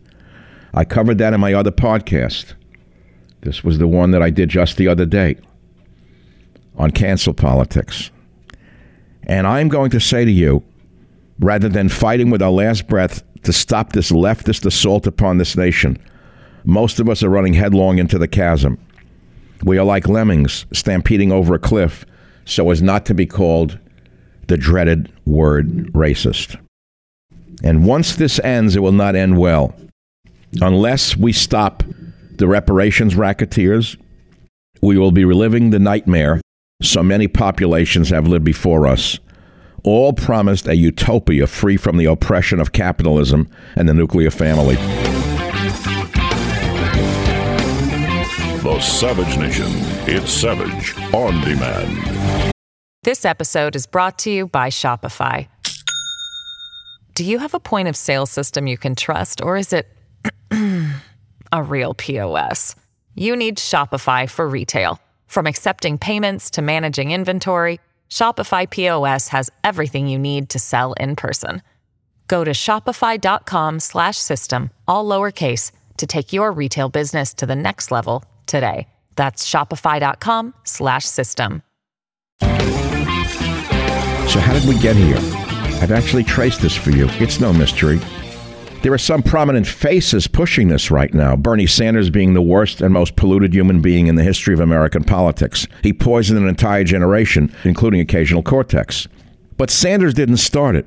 I 0.75 0.85
covered 0.85 1.19
that 1.19 1.33
in 1.33 1.41
my 1.41 1.55
other 1.55 1.73
podcast. 1.73 2.55
This 3.41 3.65
was 3.65 3.79
the 3.79 3.89
one 3.89 4.13
that 4.13 4.23
I 4.23 4.31
did 4.31 4.49
just 4.49 4.77
the 4.77 4.89
other 4.89 5.07
day. 5.07 5.37
on 6.77 6.91
cancel 6.93 7.35
politics. 7.35 8.11
And 9.31 9.47
I'm 9.47 9.69
going 9.69 9.91
to 9.93 10.01
say 10.01 10.25
to 10.25 10.31
you, 10.31 10.65
rather 11.39 11.69
than 11.69 11.89
fighting 11.89 12.31
with 12.31 12.43
our 12.43 12.51
last 12.51 12.89
breath 12.89 13.23
to 13.45 13.53
stop 13.53 13.93
this 13.93 14.11
leftist 14.11 14.67
assault 14.67 15.07
upon 15.07 15.39
this 15.39 15.57
nation, 15.57 15.97
most 16.65 16.99
of 16.99 17.09
us 17.09 17.23
are 17.23 17.31
running 17.31 17.55
headlong 17.55 17.99
into 17.99 18.19
the 18.19 18.27
chasm. 18.27 18.77
We 19.63 19.79
are 19.79 19.85
like 19.85 20.09
lemmings 20.09 20.67
stampeding 20.73 21.31
over 21.31 21.55
a 21.55 21.61
cliff 21.61 22.05
so 22.45 22.71
as 22.71 22.83
not 22.83 23.07
to 23.07 23.15
be 23.15 23.25
called 23.25 23.79
the 24.49 24.57
dreaded 24.57 25.13
word 25.27 25.93
racist. 25.93 26.61
And 27.63 27.87
once 27.87 28.17
this 28.17 28.41
ends, 28.41 28.75
it 28.75 28.81
will 28.81 28.91
not 28.91 29.15
end 29.15 29.39
well. 29.39 29.73
Unless 30.61 31.17
we 31.17 31.33
stop 31.33 31.85
the 32.33 32.49
reparations 32.49 33.15
racketeers, 33.15 33.97
we 34.83 34.99
will 34.99 35.13
be 35.13 35.25
reliving 35.25 35.71
the 35.71 35.79
nightmare 35.79 36.41
so 36.83 37.03
many 37.03 37.29
populations 37.29 38.11
have 38.11 38.27
lived 38.27 38.45
before 38.45 38.87
us. 38.87 39.19
All 39.85 40.13
promised 40.13 40.67
a 40.67 40.77
utopia 40.77 41.47
free 41.47 41.77
from 41.77 41.97
the 41.97 42.07
oppression 42.07 42.61
of 42.61 42.73
capitalism 42.73 43.49
and 43.77 43.89
the 43.89 43.95
nuclear 43.95 44.31
family. 44.31 44.77
The 48.63 48.81
Savage 48.81 49.39
Nation. 49.39 49.69
It's 50.07 50.31
Savage 50.31 50.97
on 51.15 51.41
demand. 51.43 52.53
This 53.03 53.25
episode 53.25 53.75
is 53.77 53.87
brought 53.87 54.19
to 54.21 54.31
you 54.31 54.47
by 54.47 54.69
Shopify. 54.69 55.49
Do 57.15 57.25
you 57.25 57.39
have 57.39 57.55
a 57.55 57.61
point 57.61 57.89
of 57.89 57.97
sale 57.97 58.27
system 58.27 58.67
you 58.67 58.77
can 58.77 58.95
trust, 58.95 59.43
or 59.43 59.57
is 59.57 59.73
it 59.73 59.89
a 61.53 61.63
real 61.63 61.95
POS? 61.95 62.75
You 63.15 63.37
need 63.37 63.57
Shopify 63.57 64.29
for 64.29 64.47
retail. 64.47 65.01
From 65.31 65.47
accepting 65.47 65.97
payments 65.97 66.51
to 66.51 66.61
managing 66.61 67.13
inventory, 67.13 67.79
Shopify 68.11 68.69
POS 68.69 69.29
has 69.29 69.49
everything 69.63 70.09
you 70.09 70.19
need 70.19 70.49
to 70.49 70.59
sell 70.59 70.93
in 70.95 71.15
person. 71.15 71.63
Go 72.27 72.43
to 72.43 72.51
shopify.com/system 72.51 74.71
all 74.89 75.05
lowercase 75.05 75.71
to 75.99 76.07
take 76.09 76.33
your 76.33 76.51
retail 76.51 76.89
business 76.89 77.33
to 77.35 77.47
the 77.47 77.55
next 77.55 77.93
level 77.93 78.25
today. 78.47 78.89
That's 79.15 79.49
shopify.com/system. 79.49 81.63
So, 84.33 84.41
how 84.41 84.53
did 84.53 84.67
we 84.67 84.77
get 84.81 84.97
here? 84.97 85.19
I've 85.81 85.93
actually 85.93 86.25
traced 86.25 86.61
this 86.61 86.75
for 86.75 86.91
you. 86.91 87.07
It's 87.21 87.39
no 87.39 87.53
mystery. 87.53 88.01
There 88.83 88.95
are 88.95 88.99
some 88.99 89.23
prominent 89.23 89.67
faces 89.67 90.27
pushing 90.27 90.69
this 90.69 90.91
right 90.91 91.13
now. 91.13 91.37
Bernie 91.37 91.67
Sanders 91.67 92.09
being 92.09 92.33
the 92.33 92.41
worst 92.41 92.81
and 92.81 92.95
most 92.95 93.15
polluted 93.15 93.53
human 93.53 93.83
being 93.83 94.07
in 94.07 94.15
the 94.15 94.23
history 94.23 94.55
of 94.55 94.61
American 94.61 95.05
politics. 95.05 95.67
He 95.83 95.93
poisoned 95.93 96.39
an 96.41 96.49
entire 96.49 96.83
generation, 96.83 97.55
including 97.65 98.01
occasional 98.01 98.43
cortex. 98.43 99.07
But 99.59 99.69
Sanders 99.69 100.15
didn't 100.15 100.39
start 100.39 100.77
it. 100.77 100.87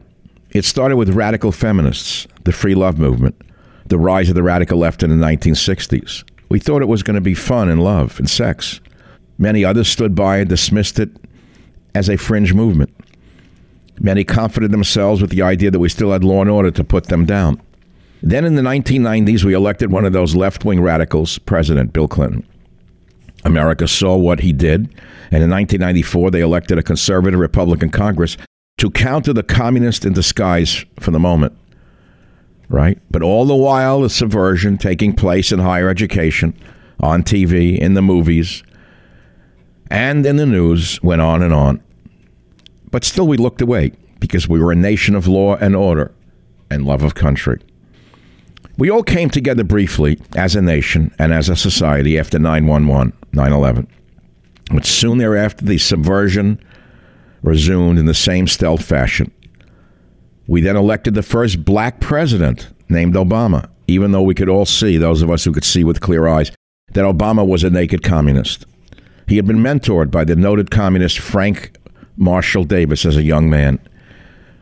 It 0.49 0.65
started 0.65 0.97
with 0.97 1.09
radical 1.09 1.51
feminists, 1.51 2.25
the 2.45 2.51
free 2.51 2.73
love 2.73 2.97
movement, 2.97 3.39
the 3.85 3.99
rise 3.99 4.27
of 4.27 4.33
the 4.33 4.41
radical 4.41 4.79
left 4.79 5.03
in 5.03 5.11
the 5.11 5.25
1960s. 5.25 6.23
We 6.49 6.57
thought 6.57 6.81
it 6.81 6.87
was 6.87 7.03
going 7.03 7.15
to 7.15 7.21
be 7.21 7.35
fun 7.35 7.69
and 7.69 7.83
love 7.83 8.17
and 8.17 8.27
sex. 8.27 8.81
Many 9.37 9.63
others 9.63 9.87
stood 9.87 10.15
by 10.15 10.37
and 10.37 10.49
dismissed 10.49 10.97
it 10.97 11.11
as 11.93 12.09
a 12.09 12.17
fringe 12.17 12.55
movement. 12.55 12.89
Many 13.99 14.23
comforted 14.23 14.71
themselves 14.71 15.21
with 15.21 15.29
the 15.29 15.43
idea 15.43 15.69
that 15.69 15.79
we 15.79 15.89
still 15.89 16.11
had 16.11 16.23
law 16.23 16.41
and 16.41 16.49
order 16.49 16.71
to 16.71 16.83
put 16.83 17.05
them 17.05 17.25
down. 17.25 17.61
Then 18.25 18.45
in 18.45 18.55
the 18.55 18.61
1990s, 18.61 19.43
we 19.43 19.53
elected 19.53 19.91
one 19.91 20.05
of 20.05 20.13
those 20.13 20.33
left 20.33 20.63
wing 20.63 20.81
radicals, 20.81 21.37
President 21.39 21.91
Bill 21.91 22.07
Clinton. 22.07 22.47
America 23.43 23.85
saw 23.85 24.15
what 24.15 24.39
he 24.39 24.53
did, 24.53 24.79
and 25.29 25.43
in 25.43 25.49
1994, 25.49 26.31
they 26.31 26.39
elected 26.39 26.77
a 26.77 26.83
conservative 26.83 27.37
Republican 27.37 27.89
Congress 27.89 28.37
to 28.77 28.89
counter 28.89 29.33
the 29.33 29.43
communist 29.43 30.05
in 30.05 30.13
disguise 30.13 30.85
for 31.01 31.11
the 31.11 31.19
moment. 31.19 31.57
Right? 32.69 32.97
But 33.11 33.23
all 33.23 33.43
the 33.43 33.55
while, 33.55 33.99
the 33.99 34.09
subversion 34.09 34.77
taking 34.77 35.11
place 35.11 35.51
in 35.51 35.59
higher 35.59 35.89
education, 35.89 36.57
on 37.01 37.23
TV, 37.23 37.77
in 37.77 37.93
the 37.93 38.01
movies, 38.01 38.63
and 39.91 40.25
in 40.25 40.37
the 40.37 40.45
news 40.45 41.03
went 41.03 41.21
on 41.21 41.43
and 41.43 41.53
on. 41.53 41.83
But 42.89 43.03
still, 43.03 43.27
we 43.27 43.35
looked 43.35 43.61
away 43.61 43.91
because 44.21 44.47
we 44.47 44.61
were 44.61 44.71
a 44.71 44.77
nation 44.77 45.13
of 45.13 45.27
law 45.27 45.57
and 45.57 45.75
order 45.75 46.13
and 46.71 46.85
love 46.85 47.03
of 47.03 47.15
country. 47.15 47.59
We 48.77 48.89
all 48.89 49.03
came 49.03 49.29
together 49.29 49.63
briefly 49.63 50.19
as 50.35 50.55
a 50.55 50.61
nation 50.61 51.13
and 51.19 51.31
as 51.31 51.47
a 51.47 51.55
society 51.55 52.17
after 52.17 52.39
911, 52.39 53.13
9 53.31 53.53
11. 53.53 53.87
But 54.71 54.85
soon 54.85 55.19
thereafter, 55.19 55.65
the 55.65 55.77
subversion 55.77 56.59
resumed 57.43 57.99
in 57.99 58.07
the 58.07 58.15
same 58.15 58.47
stealth 58.47 58.83
fashion. 58.83 59.31
We 60.47 60.61
then 60.61 60.75
elected 60.75 61.13
the 61.13 61.21
first 61.21 61.63
black 61.63 61.99
president 61.99 62.69
named 62.89 63.13
Obama, 63.13 63.69
even 63.87 64.11
though 64.11 64.23
we 64.23 64.33
could 64.33 64.49
all 64.49 64.65
see, 64.65 64.97
those 64.97 65.21
of 65.21 65.29
us 65.29 65.43
who 65.43 65.51
could 65.51 65.63
see 65.63 65.83
with 65.83 66.01
clear 66.01 66.27
eyes, 66.27 66.51
that 66.93 67.05
Obama 67.05 67.47
was 67.47 67.63
a 67.63 67.69
naked 67.69 68.01
communist. 68.01 68.65
He 69.27 69.35
had 69.35 69.45
been 69.45 69.59
mentored 69.59 70.09
by 70.09 70.23
the 70.23 70.35
noted 70.35 70.71
communist 70.71 71.19
Frank 71.19 71.77
Marshall 72.17 72.63
Davis 72.63 73.05
as 73.05 73.17
a 73.17 73.23
young 73.23 73.49
man. 73.49 73.79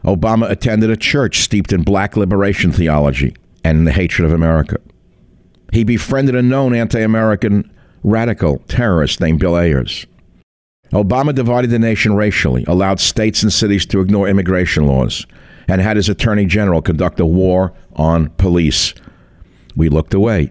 Obama 0.04 0.50
attended 0.50 0.90
a 0.90 0.98
church 0.98 1.40
steeped 1.40 1.72
in 1.72 1.84
black 1.84 2.18
liberation 2.18 2.72
theology 2.72 3.36
and 3.64 3.86
the 3.86 3.92
hatred 3.92 4.26
of 4.26 4.34
America. 4.34 4.78
He 5.72 5.84
befriended 5.84 6.36
a 6.36 6.42
known 6.42 6.74
anti 6.74 7.02
American 7.02 7.72
radical 8.04 8.60
terrorist 8.68 9.22
named 9.22 9.40
Bill 9.40 9.58
Ayers. 9.58 10.06
Obama 10.92 11.34
divided 11.34 11.70
the 11.70 11.80
nation 11.80 12.16
racially, 12.16 12.66
allowed 12.68 13.00
states 13.00 13.44
and 13.44 13.54
cities 13.54 13.86
to 13.86 14.02
ignore 14.02 14.28
immigration 14.28 14.86
laws, 14.86 15.26
and 15.68 15.80
had 15.80 15.96
his 15.96 16.10
attorney 16.10 16.46
general 16.46 16.82
conduct 16.82 17.20
a 17.20 17.26
war 17.26 17.74
on 17.96 18.30
police. 18.32 18.94
We 19.76 19.88
looked 19.88 20.14
away 20.14 20.50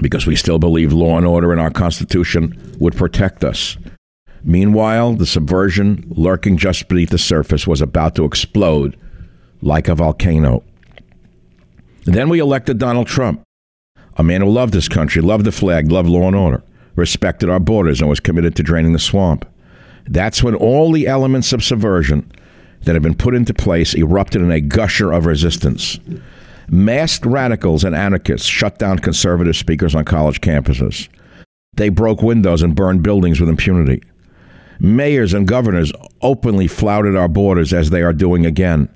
because 0.00 0.26
we 0.26 0.36
still 0.36 0.58
believed 0.58 0.92
law 0.92 1.16
and 1.16 1.26
order 1.26 1.52
in 1.52 1.58
our 1.58 1.70
Constitution 1.70 2.76
would 2.78 2.96
protect 2.96 3.44
us. 3.44 3.78
Meanwhile, 4.44 5.14
the 5.14 5.26
subversion 5.26 6.04
lurking 6.10 6.56
just 6.56 6.88
beneath 6.88 7.10
the 7.10 7.18
surface 7.18 7.66
was 7.66 7.80
about 7.80 8.14
to 8.16 8.24
explode 8.24 8.98
like 9.62 9.88
a 9.88 9.94
volcano. 9.94 10.62
Then 12.10 12.28
we 12.28 12.40
elected 12.40 12.78
Donald 12.78 13.06
Trump, 13.06 13.44
a 14.16 14.24
man 14.24 14.40
who 14.40 14.50
loved 14.50 14.74
this 14.74 14.88
country, 14.88 15.22
loved 15.22 15.44
the 15.44 15.52
flag, 15.52 15.92
loved 15.92 16.08
law 16.08 16.26
and 16.26 16.34
order, 16.34 16.60
respected 16.96 17.48
our 17.48 17.60
borders, 17.60 18.00
and 18.00 18.10
was 18.10 18.18
committed 18.18 18.56
to 18.56 18.64
draining 18.64 18.92
the 18.92 18.98
swamp. 18.98 19.48
That's 20.06 20.42
when 20.42 20.56
all 20.56 20.90
the 20.90 21.06
elements 21.06 21.52
of 21.52 21.62
subversion 21.62 22.32
that 22.82 22.96
had 22.96 23.02
been 23.04 23.14
put 23.14 23.36
into 23.36 23.54
place 23.54 23.94
erupted 23.94 24.42
in 24.42 24.50
a 24.50 24.60
gusher 24.60 25.12
of 25.12 25.24
resistance. 25.24 26.00
Masked 26.68 27.24
radicals 27.26 27.84
and 27.84 27.94
anarchists 27.94 28.48
shut 28.48 28.76
down 28.76 28.98
conservative 28.98 29.54
speakers 29.54 29.94
on 29.94 30.04
college 30.04 30.40
campuses. 30.40 31.08
They 31.74 31.90
broke 31.90 32.22
windows 32.22 32.64
and 32.64 32.74
burned 32.74 33.04
buildings 33.04 33.38
with 33.38 33.48
impunity. 33.48 34.02
Mayors 34.80 35.32
and 35.32 35.46
governors 35.46 35.92
openly 36.22 36.66
flouted 36.66 37.14
our 37.14 37.28
borders 37.28 37.72
as 37.72 37.90
they 37.90 38.02
are 38.02 38.12
doing 38.12 38.46
again, 38.46 38.88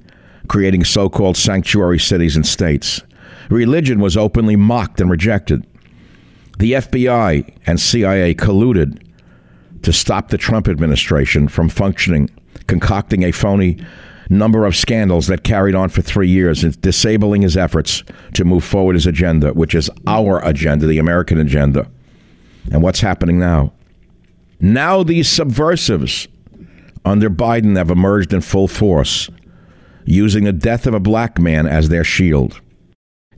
creating 0.49 0.85
so 0.85 1.09
called 1.09 1.37
sanctuary 1.37 1.99
cities 1.99 2.37
and 2.37 2.47
states. 2.47 3.03
Religion 3.51 4.01
was 4.01 4.17
openly 4.17 4.57
mocked 4.57 5.01
and 5.01 5.11
rejected. 5.11 5.67
The 6.59 6.73
FBI 6.73 7.57
and 7.67 7.81
CIA 7.81 8.35
colluded 8.35 9.03
to 9.83 9.93
stop 9.93 10.29
the 10.29 10.39
Trump 10.39 10.69
administration 10.69 11.49
from 11.49 11.69
functioning, 11.69 12.31
concocting 12.67 13.23
a 13.23 13.33
phony 13.33 13.79
number 14.31 14.65
of 14.65 14.75
scandals 14.75 15.27
that 15.27 15.45
carried 15.45 15.75
on 15.75 15.89
for 15.91 16.01
three 16.01 16.29
years, 16.29 16.65
and 16.65 16.81
disabling 16.81 17.43
his 17.43 17.57
efforts 17.57 18.03
to 18.33 18.45
move 18.45 18.65
forward 18.65 18.95
his 18.95 19.07
agenda, 19.07 19.53
which 19.53 19.75
is 19.75 19.91
our 20.07 20.41
agenda, 20.45 20.87
the 20.87 20.99
American 20.99 21.39
agenda. 21.39 21.89
And 22.73 22.83
what's 22.83 23.01
happening 23.01 23.39
now? 23.39 23.73
Now 24.61 25.03
these 25.03 25.29
subversives 25.29 26.27
under 27.05 27.29
Biden 27.29 27.77
have 27.77 27.91
emerged 27.91 28.33
in 28.33 28.41
full 28.41 28.69
force, 28.69 29.29
using 30.05 30.45
the 30.45 30.53
death 30.53 30.87
of 30.87 30.95
a 30.95 31.01
black 31.01 31.39
man 31.39 31.67
as 31.67 31.89
their 31.89 32.05
shield. 32.05 32.61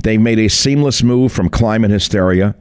They've 0.03 0.21
made 0.21 0.39
a 0.39 0.49
seamless 0.49 1.03
move 1.03 1.33
from 1.33 1.49
climate 1.49 1.91
hysteria 1.91 2.55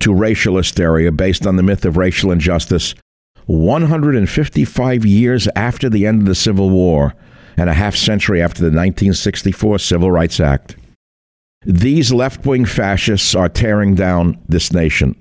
to 0.00 0.14
racial 0.14 0.56
hysteria 0.56 1.12
based 1.12 1.46
on 1.46 1.56
the 1.56 1.62
myth 1.62 1.84
of 1.84 1.96
racial 1.96 2.30
injustice 2.30 2.94
155 3.46 5.04
years 5.04 5.48
after 5.56 5.88
the 5.88 6.06
end 6.06 6.20
of 6.20 6.26
the 6.26 6.34
Civil 6.34 6.70
War 6.70 7.14
and 7.56 7.68
a 7.68 7.74
half 7.74 7.96
century 7.96 8.40
after 8.40 8.60
the 8.60 8.66
1964 8.66 9.78
Civil 9.78 10.10
Rights 10.10 10.40
Act. 10.40 10.76
These 11.66 12.12
left 12.12 12.46
wing 12.46 12.64
fascists 12.64 13.34
are 13.34 13.48
tearing 13.48 13.94
down 13.94 14.38
this 14.48 14.72
nation 14.72 15.16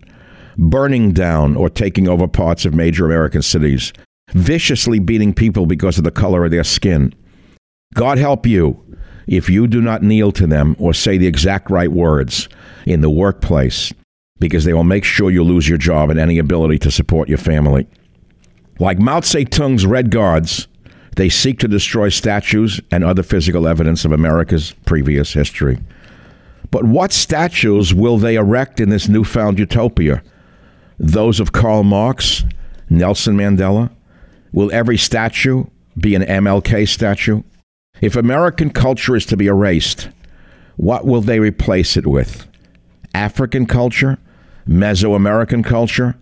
burning 0.60 1.14
down 1.14 1.56
or 1.56 1.70
taking 1.70 2.08
over 2.08 2.28
parts 2.28 2.66
of 2.66 2.74
major 2.74 3.06
American 3.06 3.42
cities, 3.42 3.94
viciously 4.34 5.00
beating 5.00 5.34
people 5.34 5.66
because 5.66 5.98
of 5.98 6.04
the 6.04 6.12
color 6.12 6.44
of 6.46 6.52
their 6.52 6.66
skin. 6.66 7.14
God 7.94 8.18
help 8.18 8.46
you 8.46 8.84
if 9.28 9.50
you 9.50 9.68
do 9.68 9.82
not 9.82 10.04
kneel 10.04 10.32
to 10.34 10.48
them 10.48 10.76
or 10.80 10.94
say 10.94 11.18
the 11.18 11.28
exact 11.28 11.70
right 11.70 11.92
words 11.92 12.48
in 12.86 13.02
the 13.02 13.10
workplace, 13.10 13.94
because 14.40 14.64
they 14.64 14.74
will 14.74 14.84
make 14.84 15.04
sure 15.04 15.30
you 15.30 15.44
lose 15.44 15.68
your 15.68 15.78
job 15.78 16.10
and 16.10 16.20
any 16.20 16.38
ability 16.38 16.80
to 16.80 16.92
support 16.92 17.30
your 17.30 17.38
family. 17.38 17.88
Like 18.80 19.00
Mao 19.00 19.20
Zedong's 19.20 19.86
Red 19.86 20.12
Guards, 20.12 20.68
they 21.16 21.30
seek 21.30 21.60
to 21.60 21.68
destroy 21.68 22.10
statues 22.10 22.80
and 22.92 23.04
other 23.04 23.24
physical 23.24 23.68
evidence 23.68 24.06
of 24.06 24.12
America's 24.12 24.72
previous 24.86 25.34
history. 25.34 25.80
But 26.72 26.86
what 26.86 27.12
statues 27.12 27.94
will 27.94 28.18
they 28.18 28.36
erect 28.36 28.80
in 28.80 28.90
this 28.90 29.10
newfound 29.10 29.60
utopia? 29.60 30.24
Those 31.00 31.40
of 31.40 31.52
Karl 31.52 31.84
Marx, 31.84 32.46
Nelson 32.90 33.36
Mandela? 33.36 33.92
Will 34.54 34.72
every 34.72 34.98
statue 34.98 35.66
be 35.98 36.16
an 36.16 36.22
MLK 36.22 36.88
statue? 36.88 37.44
If 38.02 38.16
American 38.16 38.70
culture 38.70 39.16
is 39.16 39.26
to 39.28 39.38
be 39.38 39.48
erased, 39.48 40.10
what 40.78 41.06
will 41.06 41.22
they 41.22 41.40
replace 41.40 41.98
it 41.98 42.08
with? 42.08 42.48
African 43.14 43.66
culture? 43.66 44.18
Mesoamerican 44.68 45.66
culture? 45.66 46.16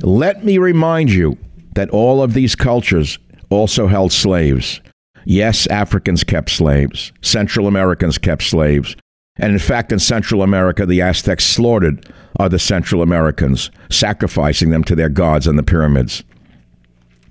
Let 0.00 0.44
me 0.44 0.58
remind 0.58 1.12
you 1.12 1.36
that 1.74 1.90
all 1.90 2.22
of 2.22 2.34
these 2.34 2.54
cultures 2.54 3.18
also 3.50 3.86
held 3.86 4.12
slaves. 4.12 4.80
Yes, 5.24 5.66
Africans 5.66 6.24
kept 6.24 6.50
slaves. 6.50 7.12
Central 7.20 7.66
Americans 7.66 8.18
kept 8.18 8.42
slaves. 8.42 8.96
And 9.36 9.52
in 9.52 9.58
fact, 9.58 9.90
in 9.90 9.98
Central 9.98 10.42
America, 10.42 10.86
the 10.86 11.00
Aztecs 11.00 11.44
slaughtered 11.44 12.12
other 12.38 12.58
Central 12.58 13.02
Americans, 13.02 13.70
sacrificing 13.90 14.70
them 14.70 14.84
to 14.84 14.94
their 14.94 15.08
gods 15.08 15.48
on 15.48 15.56
the 15.56 15.62
pyramids. 15.62 16.22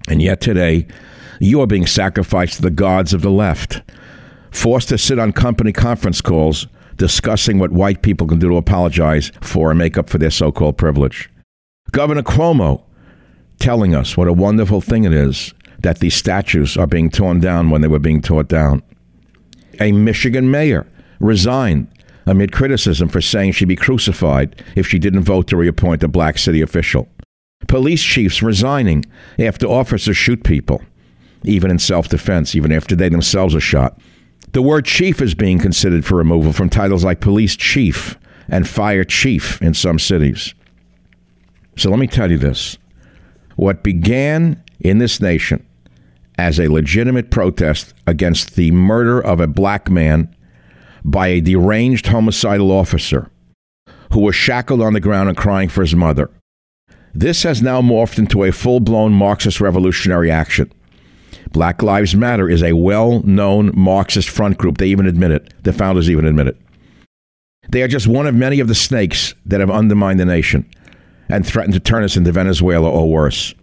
And 0.09 0.21
yet 0.21 0.41
today, 0.41 0.88
you 1.39 1.61
are 1.61 1.67
being 1.67 1.85
sacrificed 1.85 2.55
to 2.55 2.61
the 2.61 2.69
gods 2.71 3.13
of 3.13 3.21
the 3.21 3.31
left, 3.31 3.81
forced 4.51 4.89
to 4.89 4.97
sit 4.97 5.19
on 5.19 5.31
company 5.31 5.71
conference 5.71 6.21
calls 6.21 6.67
discussing 6.95 7.59
what 7.59 7.71
white 7.71 8.01
people 8.01 8.27
can 8.27 8.39
do 8.39 8.49
to 8.49 8.57
apologize 8.57 9.31
for 9.41 9.71
and 9.71 9.79
make 9.79 9.97
up 9.97 10.09
for 10.09 10.17
their 10.17 10.29
so 10.29 10.51
called 10.51 10.77
privilege. 10.77 11.29
Governor 11.91 12.23
Cuomo 12.23 12.83
telling 13.59 13.95
us 13.95 14.17
what 14.17 14.27
a 14.27 14.33
wonderful 14.33 14.81
thing 14.81 15.03
it 15.03 15.13
is 15.13 15.53
that 15.79 15.99
these 15.99 16.15
statues 16.15 16.77
are 16.77 16.87
being 16.87 17.09
torn 17.09 17.39
down 17.39 17.69
when 17.69 17.81
they 17.81 17.87
were 17.87 17.99
being 17.99 18.21
torn 18.21 18.45
down. 18.45 18.81
A 19.79 19.91
Michigan 19.91 20.49
mayor 20.49 20.87
resigned 21.19 21.87
amid 22.25 22.51
criticism 22.51 23.09
for 23.09 23.21
saying 23.21 23.51
she'd 23.51 23.67
be 23.67 23.75
crucified 23.75 24.63
if 24.75 24.87
she 24.87 24.99
didn't 24.99 25.23
vote 25.23 25.47
to 25.47 25.57
reappoint 25.57 26.03
a 26.03 26.07
black 26.07 26.37
city 26.37 26.61
official. 26.61 27.07
Police 27.67 28.03
chiefs 28.03 28.41
resigning 28.41 29.05
after 29.39 29.67
officers 29.67 30.17
shoot 30.17 30.43
people, 30.43 30.81
even 31.43 31.71
in 31.71 31.79
self 31.79 32.10
defense, 32.10 32.56
even 32.56 32.71
after 32.71 32.95
they 32.95 33.10
themselves 33.10 33.56
are 33.56 33.60
shot. 33.60 33.99
The 34.53 34.62
word 34.62 34.86
chief 34.86 35.21
is 35.21 35.34
being 35.34 35.60
considered 35.60 36.06
for 36.06 36.15
removal 36.15 36.53
from 36.53 36.69
titles 36.69 37.03
like 37.03 37.21
police 37.21 37.56
chief 37.56 38.17
and 38.49 38.67
fire 38.67 39.03
chief 39.03 39.62
in 39.62 39.73
some 39.73 39.99
cities. 39.99 40.53
So 41.75 41.89
let 41.89 41.99
me 41.99 42.08
tell 42.08 42.32
you 42.32 42.38
this 42.38 42.77
what 43.56 43.84
began 43.84 44.63
in 44.79 44.97
this 44.97 45.21
nation 45.21 45.65
as 46.38 46.60
a 46.60 46.67
legitimate 46.67 47.29
protest 47.29 47.93
against 48.08 48.56
the 48.56 48.71
murder 48.71 49.21
of 49.21 49.39
a 49.39 49.47
black 49.47 49.89
man 49.89 50.36
by 51.06 51.27
a 51.27 51.41
deranged 51.41 52.08
homicidal 52.08 52.71
officer 52.71 53.29
who 54.12 54.19
was 54.19 54.36
shackled 54.36 54.82
on 54.82 54.93
the 54.93 54.99
ground 54.99 55.29
and 55.29 55.38
crying 55.38 55.69
for 55.69 55.82
his 55.82 55.95
mother. 55.95 56.29
This 57.13 57.43
has 57.43 57.62
now 57.62 57.82
morphed 57.82 58.17
into 58.17 58.43
a 58.43 58.51
full 58.51 58.79
blown 58.79 59.13
Marxist 59.13 59.62
revolutionary 59.62 60.32
action. 60.32 60.71
Black 61.53 61.83
Lives 61.83 62.15
Matter 62.15 62.49
is 62.49 62.63
a 62.63 62.73
well 62.73 63.21
known 63.21 63.71
Marxist 63.75 64.27
front 64.27 64.57
group. 64.57 64.79
They 64.79 64.87
even 64.87 65.05
admit 65.05 65.31
it. 65.31 65.53
The 65.63 65.71
founders 65.71 66.09
even 66.09 66.25
admit 66.25 66.47
it. 66.47 66.57
They 67.69 67.83
are 67.83 67.87
just 67.87 68.07
one 68.07 68.27
of 68.27 68.35
many 68.35 68.59
of 68.59 68.67
the 68.67 68.75
snakes 68.75 69.35
that 69.45 69.59
have 69.59 69.69
undermined 69.69 70.19
the 70.19 70.25
nation 70.25 70.69
and 71.29 71.45
threatened 71.45 71.75
to 71.75 71.79
turn 71.79 72.03
us 72.03 72.17
into 72.17 72.31
Venezuela 72.31 72.89
or 72.89 73.09
worse. 73.09 73.53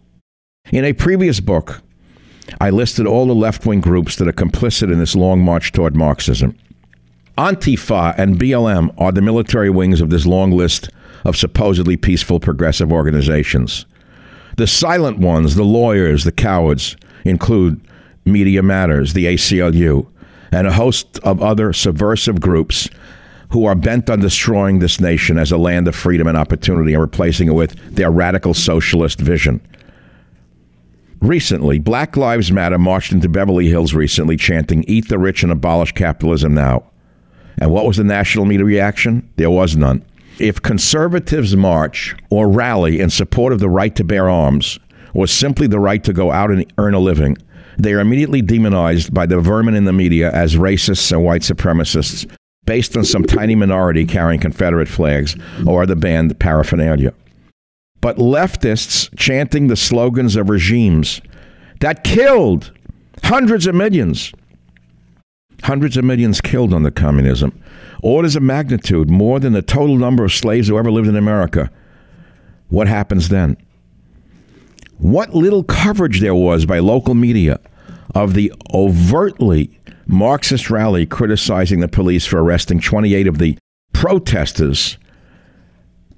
In 0.73 0.85
a 0.85 0.93
previous 0.93 1.41
book, 1.41 1.83
I 2.61 2.71
listed 2.71 3.07
all 3.07 3.27
the 3.27 3.35
left 3.35 3.67
wing 3.67 3.81
groups 3.81 4.17
that 4.17 4.29
are 4.29 4.33
complicit 4.33 4.93
in 4.93 4.99
this 4.99 5.17
long 5.17 5.41
march 5.41 5.73
toward 5.73 5.97
Marxism. 5.97 6.57
Antifa 7.37 8.15
and 8.17 8.39
BLM 8.39 8.95
are 8.99 9.13
the 9.13 9.21
military 9.21 9.71
wings 9.71 10.01
of 10.01 10.11
this 10.11 10.27
long 10.27 10.53
list 10.53 10.91
of 11.25 11.37
supposedly 11.37 11.97
peaceful 11.97 12.39
progressive 12.39 12.93
organizations. 12.93 13.85
The 14.57 14.67
silent 14.67 15.19
ones, 15.19 15.57
the 15.57 15.65
lawyers, 15.65 16.25
the 16.25 16.33
cowards, 16.33 16.97
include 17.25 17.81
Media 18.25 18.63
Matters, 18.63 19.13
the 19.13 19.27
ACLU, 19.27 20.07
and 20.53 20.67
a 20.67 20.73
host 20.73 21.19
of 21.21 21.43
other 21.43 21.73
subversive 21.73 22.41
groups 22.41 22.89
who 23.51 23.65
are 23.65 23.75
bent 23.75 24.09
on 24.09 24.21
destroying 24.21 24.79
this 24.79 25.01
nation 25.01 25.39
as 25.39 25.51
a 25.51 25.59
land 25.59 25.89
of 25.89 25.95
freedom 25.95 26.27
and 26.27 26.37
opportunity 26.37 26.93
and 26.93 27.03
replacing 27.03 27.49
it 27.49 27.55
with 27.55 27.75
their 27.95 28.11
radical 28.11 28.55
socialist 28.55 29.21
vision. 29.21 29.61
Recently, 31.21 31.79
Black 31.79 32.17
Lives 32.17 32.51
Matter 32.51 32.79
marched 32.79 33.13
into 33.13 33.29
Beverly 33.29 33.69
Hills 33.69 33.93
recently 33.93 34.37
chanting, 34.37 34.85
Eat 34.89 35.09
the 35.09 35.19
rich 35.19 35.43
and 35.43 35.53
abolish 35.53 35.93
capitalism 35.93 36.55
now. 36.55 36.85
And 37.59 37.71
what 37.71 37.85
was 37.85 37.99
the 37.99 38.05
national 38.05 38.47
media 38.47 38.65
reaction? 38.65 39.29
There 39.37 39.51
was 39.51 39.77
none. 39.77 40.05
If 40.39 40.63
conservatives 40.63 41.55
march 41.55 42.17
or 42.31 42.49
rally 42.49 43.01
in 43.01 43.11
support 43.11 43.53
of 43.53 43.61
the 43.61 43.69
right 43.69 43.95
to 43.97 44.05
bear 44.05 44.31
arms, 44.31 44.79
or 45.15 45.27
simply 45.27 45.67
the 45.67 45.81
right 45.81 46.03
to 46.05 46.13
go 46.13 46.31
out 46.31 46.51
and 46.51 46.73
earn 46.79 46.95
a 46.95 46.99
living, 46.99 47.37
they 47.79 47.93
are 47.95 48.01
immediately 48.01 48.43
demonized 48.43 49.13
by 49.15 49.27
the 49.27 49.41
vermin 49.41 49.75
in 49.75 49.85
the 49.85 49.93
media 49.93 50.31
as 50.33 50.57
racists 50.57 51.11
and 51.13 51.25
white 51.25 51.43
supremacists 51.43 52.31
based 52.65 52.97
on 52.97 53.05
some 53.05 53.25
tiny 53.25 53.55
minority 53.55 54.05
carrying 54.05 54.41
Confederate 54.41 54.89
flags 54.89 55.37
or 55.67 55.87
the 55.87 55.97
banned 55.97 56.39
paraphernalia. 56.39 57.13
But 58.01 58.17
leftists 58.17 59.09
chanting 59.17 59.67
the 59.67 59.77
slogans 59.77 60.37
of 60.37 60.49
regimes 60.49 61.21
that 61.81 62.05
killed 62.05 62.73
hundreds 63.25 63.67
of 63.67 63.75
millions, 63.75 64.33
hundreds 65.63 65.97
of 65.97 66.05
millions 66.05 66.41
killed 66.41 66.73
under 66.73 66.91
communism, 66.91 67.61
orders 68.03 68.37
of 68.37 68.43
magnitude 68.43 69.11
more 69.11 69.41
than 69.41 69.53
the 69.53 69.63
total 69.63 69.97
number 69.97 70.25
of 70.25 70.33
slaves 70.33 70.69
who 70.69 70.79
ever 70.79 70.91
lived 70.91 71.09
in 71.09 71.17
America. 71.17 71.71
What 72.69 72.89
happens 72.89 73.29
then? 73.29 73.57
What 75.01 75.35
little 75.35 75.65
coverage 75.65 76.21
there 76.21 76.35
was 76.35 76.67
by 76.67 76.79
local 76.79 77.15
media 77.15 77.59
of 78.15 78.35
the 78.35 78.53
overtly 78.75 79.79
Marxist 80.07 80.69
rally 80.69 81.07
criticizing 81.07 81.81
the 81.81 81.89
police 81.89 82.27
for 82.27 82.43
arresting 82.43 82.81
28 82.81 83.27
of 83.27 83.39
the 83.39 83.57
protesters 83.93 84.99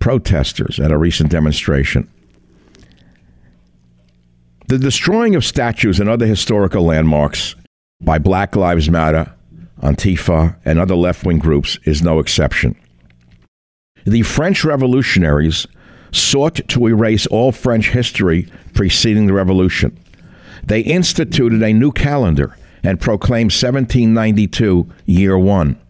protesters 0.00 0.80
at 0.80 0.90
a 0.90 0.98
recent 0.98 1.30
demonstration. 1.30 2.10
The 4.66 4.78
destroying 4.78 5.36
of 5.36 5.44
statues 5.44 6.00
and 6.00 6.08
other 6.08 6.26
historical 6.26 6.82
landmarks 6.84 7.54
by 8.00 8.18
Black 8.18 8.56
Lives 8.56 8.90
Matter, 8.90 9.32
Antifa, 9.80 10.56
and 10.64 10.80
other 10.80 10.96
left 10.96 11.24
wing 11.24 11.38
groups 11.38 11.78
is 11.84 12.02
no 12.02 12.18
exception. 12.18 12.74
The 14.04 14.22
French 14.22 14.64
revolutionaries 14.64 15.68
sought 16.12 16.60
to 16.68 16.86
erase 16.86 17.26
all 17.26 17.52
French 17.52 17.90
history 17.90 18.46
preceding 18.74 19.26
the 19.26 19.32
revolution. 19.32 19.98
They 20.64 20.80
instituted 20.80 21.62
a 21.62 21.72
new 21.72 21.92
calendar 21.92 22.56
and 22.82 23.00
proclaimed 23.00 23.52
1792 23.52 24.90
year 25.06 25.38
one. 25.38 25.80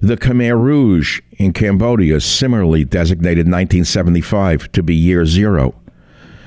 The 0.00 0.16
Khmer 0.16 0.60
Rouge 0.60 1.20
in 1.38 1.52
Cambodia 1.52 2.20
similarly 2.20 2.84
designated 2.84 3.46
1975 3.46 4.72
to 4.72 4.82
be 4.82 4.94
year 4.94 5.24
zero. 5.24 5.74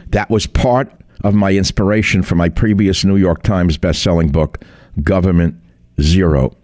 That 0.09 0.29
was 0.29 0.45
part 0.45 0.91
of 1.23 1.33
my 1.33 1.53
inspiration 1.53 2.21
for 2.21 2.35
my 2.35 2.49
previous 2.49 3.05
New 3.05 3.15
York 3.15 3.43
Times 3.43 3.77
best-selling 3.77 4.29
book, 4.29 4.63
Government 5.01 5.55
Zero. 6.01 6.55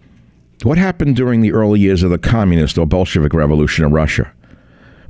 What 0.62 0.78
happened 0.78 1.16
during 1.16 1.40
the 1.40 1.52
early 1.52 1.80
years 1.80 2.02
of 2.02 2.10
the 2.10 2.18
communist 2.18 2.78
or 2.78 2.86
Bolshevik 2.86 3.34
revolution 3.34 3.84
in 3.84 3.92
Russia? 3.92 4.30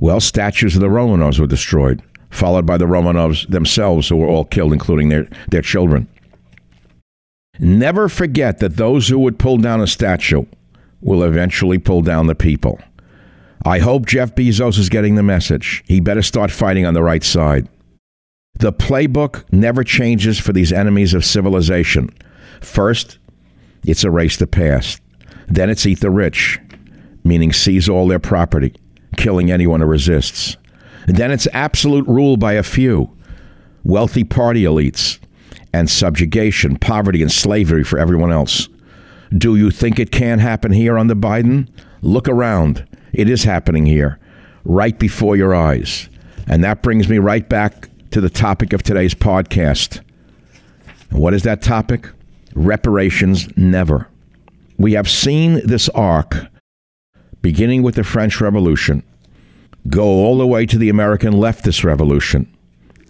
Well, 0.03 0.19
statues 0.19 0.75
of 0.75 0.81
the 0.81 0.89
Romanovs 0.89 1.39
were 1.39 1.47
destroyed, 1.47 2.01
followed 2.29 2.65
by 2.65 2.75
the 2.75 2.83
Romanovs 2.83 3.49
themselves, 3.49 4.09
who 4.09 4.17
were 4.17 4.27
all 4.27 4.43
killed, 4.43 4.73
including 4.73 5.07
their, 5.07 5.29
their 5.47 5.61
children. 5.61 6.09
Never 7.57 8.09
forget 8.09 8.59
that 8.59 8.75
those 8.75 9.07
who 9.07 9.17
would 9.19 9.39
pull 9.39 9.59
down 9.59 9.79
a 9.79 9.87
statue 9.87 10.43
will 10.99 11.23
eventually 11.23 11.77
pull 11.77 12.01
down 12.01 12.27
the 12.27 12.35
people. 12.35 12.81
I 13.63 13.79
hope 13.79 14.05
Jeff 14.05 14.35
Bezos 14.35 14.77
is 14.77 14.89
getting 14.89 15.15
the 15.15 15.23
message. 15.23 15.85
He 15.87 16.01
better 16.01 16.21
start 16.21 16.51
fighting 16.51 16.85
on 16.85 16.95
the 16.95 17.01
right 17.01 17.23
side. 17.23 17.69
The 18.55 18.73
playbook 18.73 19.45
never 19.53 19.85
changes 19.85 20.37
for 20.37 20.51
these 20.51 20.73
enemies 20.73 21.13
of 21.13 21.23
civilization. 21.23 22.09
First, 22.59 23.19
it's 23.85 24.03
erase 24.03 24.35
the 24.35 24.47
past. 24.47 25.01
Then 25.47 25.69
it's 25.69 25.85
eat 25.85 26.01
the 26.01 26.11
rich, 26.11 26.59
meaning 27.23 27.53
seize 27.53 27.87
all 27.87 28.09
their 28.09 28.19
property, 28.19 28.75
killing 29.13 29.51
anyone 29.51 29.81
who 29.81 29.85
resists. 29.87 30.57
Then 31.07 31.31
it's 31.31 31.47
absolute 31.53 32.07
rule 32.07 32.37
by 32.37 32.53
a 32.53 32.63
few, 32.63 33.11
wealthy 33.83 34.23
party 34.23 34.63
elites, 34.63 35.19
and 35.73 35.89
subjugation, 35.89 36.77
poverty, 36.77 37.21
and 37.21 37.31
slavery 37.31 37.83
for 37.83 37.99
everyone 37.99 38.31
else. 38.31 38.69
Do 39.35 39.55
you 39.55 39.71
think 39.71 39.99
it 39.99 40.11
can 40.11 40.39
happen 40.39 40.71
here 40.71 40.97
under 40.97 41.15
Biden? 41.15 41.67
Look 42.01 42.29
around. 42.29 42.85
It 43.11 43.29
is 43.29 43.43
happening 43.43 43.85
here, 43.85 44.19
right 44.63 44.97
before 44.97 45.35
your 45.35 45.55
eyes. 45.55 46.09
And 46.47 46.63
that 46.63 46.83
brings 46.83 47.09
me 47.09 47.17
right 47.17 47.47
back 47.47 47.89
to 48.11 48.21
the 48.21 48.29
topic 48.29 48.73
of 48.73 48.83
today's 48.83 49.15
podcast. 49.15 50.01
What 51.09 51.33
is 51.33 51.43
that 51.43 51.61
topic? 51.61 52.09
Reparations 52.53 53.47
never. 53.57 54.07
We 54.77 54.93
have 54.93 55.09
seen 55.09 55.65
this 55.65 55.89
arc, 55.89 56.35
beginning 57.43 57.83
with 57.83 57.93
the 57.93 58.03
French 58.03 58.41
Revolution, 58.41 59.03
go 59.89 60.03
all 60.03 60.39
the 60.39 60.47
way 60.47 60.65
to 60.65 60.79
the 60.79 60.89
American 60.89 61.33
leftist 61.33 61.83
revolution, 61.83 62.51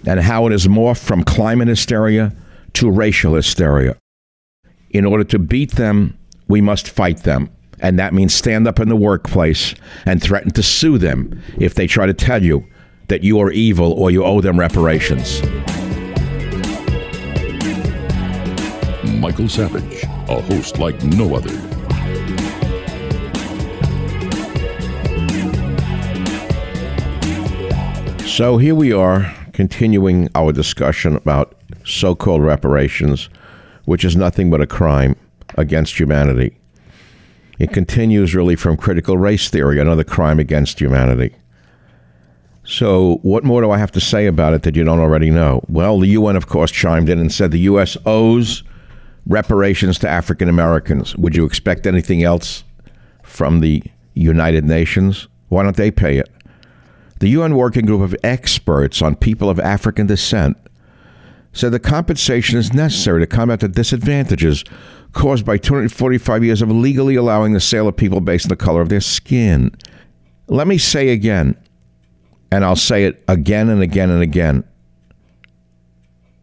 and 0.05 0.19
how 0.19 0.45
it 0.47 0.51
has 0.51 0.67
morphed 0.67 1.03
from 1.03 1.23
climate 1.23 1.69
hysteria 1.69 2.35
to 2.73 2.91
racial 2.91 3.35
hysteria. 3.35 3.95
In 4.89 5.05
order 5.05 5.23
to 5.23 5.39
beat 5.39 5.71
them, 5.71 6.17
we 6.49 6.59
must 6.59 6.89
fight 6.89 7.23
them. 7.23 7.49
And 7.79 7.99
that 7.99 8.13
means 8.13 8.33
stand 8.33 8.67
up 8.67 8.79
in 8.79 8.89
the 8.89 8.95
workplace 8.95 9.75
and 10.05 10.21
threaten 10.21 10.51
to 10.51 10.63
sue 10.63 10.97
them 10.97 11.41
if 11.57 11.75
they 11.75 11.85
try 11.85 12.05
to 12.05 12.13
tell 12.13 12.41
you 12.41 12.65
that 13.09 13.23
you 13.23 13.39
are 13.39 13.51
evil 13.51 13.91
or 13.93 14.09
you 14.09 14.23
owe 14.23 14.41
them 14.41 14.59
reparations. 14.59 15.41
Michael 19.19 19.49
Savage, 19.49 20.03
a 20.03 20.41
host 20.41 20.79
like 20.79 21.01
no 21.03 21.35
other. 21.35 21.72
So 28.33 28.57
here 28.57 28.73
we 28.73 28.91
are, 28.91 29.31
continuing 29.53 30.27
our 30.33 30.51
discussion 30.51 31.15
about 31.15 31.53
so 31.85 32.15
called 32.15 32.41
reparations, 32.41 33.29
which 33.85 34.03
is 34.03 34.15
nothing 34.15 34.49
but 34.49 34.59
a 34.59 34.65
crime 34.65 35.15
against 35.53 35.99
humanity. 35.99 36.57
It 37.59 37.71
continues 37.71 38.33
really 38.33 38.55
from 38.55 38.75
critical 38.75 39.19
race 39.19 39.51
theory, 39.51 39.79
another 39.79 40.03
crime 40.03 40.39
against 40.39 40.81
humanity. 40.81 41.35
So, 42.63 43.19
what 43.21 43.43
more 43.43 43.61
do 43.61 43.69
I 43.69 43.77
have 43.77 43.91
to 43.91 44.01
say 44.01 44.25
about 44.25 44.55
it 44.55 44.63
that 44.63 44.75
you 44.75 44.83
don't 44.83 44.99
already 44.99 45.29
know? 45.29 45.63
Well, 45.67 45.99
the 45.99 46.07
UN, 46.07 46.35
of 46.35 46.47
course, 46.47 46.71
chimed 46.71 47.09
in 47.09 47.19
and 47.19 47.31
said 47.31 47.51
the 47.51 47.59
U.S. 47.59 47.97
owes 48.03 48.63
reparations 49.27 49.99
to 49.99 50.09
African 50.09 50.49
Americans. 50.49 51.15
Would 51.17 51.35
you 51.35 51.45
expect 51.45 51.85
anything 51.85 52.23
else 52.23 52.63
from 53.21 53.59
the 53.59 53.83
United 54.15 54.65
Nations? 54.65 55.27
Why 55.49 55.61
don't 55.61 55.77
they 55.77 55.91
pay 55.91 56.17
it? 56.17 56.32
The 57.23 57.29
UN 57.29 57.55
Working 57.55 57.85
Group 57.85 58.01
of 58.01 58.13
Experts 58.21 59.01
on 59.01 59.15
People 59.15 59.49
of 59.49 59.57
African 59.57 60.07
Descent 60.07 60.57
said 61.53 61.71
the 61.71 61.79
compensation 61.79 62.59
is 62.59 62.73
necessary 62.73 63.21
to 63.21 63.25
combat 63.25 63.61
the 63.61 63.69
disadvantages 63.69 64.65
caused 65.13 65.45
by 65.45 65.55
245 65.55 66.43
years 66.43 66.61
of 66.61 66.69
legally 66.69 67.15
allowing 67.15 67.53
the 67.53 67.61
sale 67.61 67.87
of 67.87 67.95
people 67.95 68.19
based 68.19 68.47
on 68.47 68.49
the 68.49 68.57
color 68.57 68.81
of 68.81 68.89
their 68.89 68.99
skin. 68.99 69.73
Let 70.47 70.67
me 70.67 70.77
say 70.77 71.11
again, 71.11 71.55
and 72.51 72.65
I'll 72.65 72.75
say 72.75 73.05
it 73.05 73.23
again 73.29 73.69
and 73.69 73.81
again 73.81 74.09
and 74.09 74.21
again. 74.21 74.65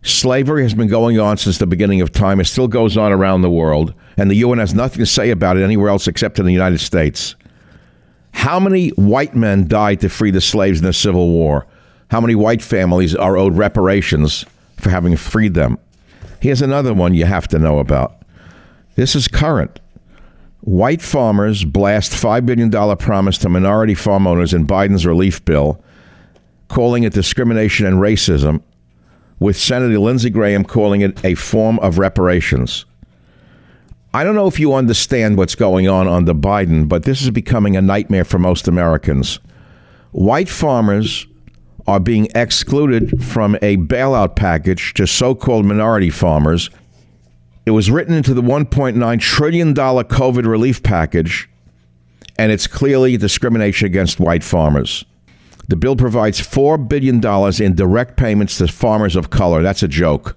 Slavery 0.01 0.63
has 0.63 0.73
been 0.73 0.89
going 0.89 1.21
on 1.21 1.37
since 1.37 1.59
the 1.59 1.67
beginning 1.67 2.01
of 2.01 2.11
time. 2.11 2.41
It 2.41 2.47
still 2.47 2.69
goes 2.69 2.97
on 2.97 3.13
around 3.13 3.43
the 3.43 3.51
world, 3.51 3.93
and 4.17 4.31
the 4.31 4.37
UN 4.37 4.57
has 4.57 4.73
nothing 4.73 5.01
to 5.01 5.05
say 5.05 5.29
about 5.29 5.59
it 5.59 5.63
anywhere 5.63 5.91
else 5.91 6.09
except 6.09 6.39
in 6.39 6.47
the 6.47 6.55
United 6.55 6.79
States. 6.79 7.37
How 8.33 8.59
many 8.59 8.89
white 8.91 9.35
men 9.35 9.69
died 9.69 10.01
to 10.01 10.09
free 10.09 10.31
the 10.31 10.41
slaves 10.41 10.81
in 10.81 10.87
the 10.87 10.93
Civil 10.93 11.29
War? 11.29 11.67
How 12.11 12.21
many 12.21 12.35
white 12.35 12.63
families 12.63 13.15
are 13.15 13.37
owed 13.37 13.57
reparations 13.57 14.45
for 14.77 14.91
having 14.91 15.17
freed 15.17 15.55
them? 15.55 15.79
Here's 16.41 16.63
another 16.63 16.95
one 16.95 17.15
you 17.15 17.27
have 17.27 17.49
to 17.49 17.59
know 17.59 17.79
about. 17.79 18.23
This 18.97 19.15
is 19.15 19.29
current. 19.29 19.79
White 20.63 21.01
farmers 21.01 21.65
blast 21.65 22.13
$5 22.13 22.45
billion 22.45 22.97
promise 22.97 23.39
to 23.39 23.49
minority 23.49 23.95
farm 23.95 24.27
owners 24.27 24.53
in 24.53 24.67
Biden's 24.67 25.07
relief 25.07 25.45
bill, 25.45 25.83
calling 26.69 27.05
it 27.05 27.13
discrimination 27.13 27.87
and 27.87 27.97
racism, 27.97 28.63
with 29.39 29.57
Senator 29.57 29.99
Lindsey 29.99 30.29
Graham 30.29 30.65
calling 30.65 31.01
it 31.01 31.25
a 31.25 31.35
form 31.35 31.79
of 31.79 31.99
reparations. 31.99 32.85
I 34.13 34.25
don't 34.25 34.35
know 34.35 34.49
if 34.49 34.59
you 34.59 34.75
understand 34.75 35.37
what's 35.37 35.55
going 35.55 35.89
on 35.89 36.09
under 36.09 36.35
Biden, 36.35 36.89
but 36.89 37.05
this 37.05 37.23
is 37.23 37.31
becoming 37.31 37.77
a 37.77 37.83
nightmare 37.83 38.25
for 38.25 38.39
most 38.39 38.67
Americans. 38.67 39.39
White 40.11 40.49
farmers 40.49 41.27
are 41.87 42.01
being 42.01 42.29
excluded 42.35 43.23
from 43.23 43.57
a 43.63 43.77
bailout 43.77 44.35
package 44.35 44.95
to 44.95 45.07
so 45.07 45.35
called 45.35 45.65
minority 45.65 46.11
farmers 46.11 46.71
it 47.67 47.73
was 47.73 47.91
written 47.91 48.15
into 48.15 48.35
the 48.35 48.43
$1.9 48.43 49.21
trillion 49.21 49.75
COVID 49.75 50.47
relief 50.47 50.83
package, 50.83 51.49
and 52.39 52.51
it's 52.51 52.67
clearly 52.67 53.17
discrimination 53.17 53.87
against 53.87 54.19
white 54.19 54.43
farmers. 54.43 55.05
The 55.69 55.77
bill 55.77 55.95
provides 55.95 56.41
$4 56.41 56.89
billion 56.89 57.25
in 57.63 57.77
direct 57.77 58.17
payments 58.17 58.59
to 58.59 58.67
farmers 58.67 59.15
of 59.15 59.31
color. 59.31 59.63
That's 59.63 59.83
a 59.83 59.89
joke. 59.89 60.37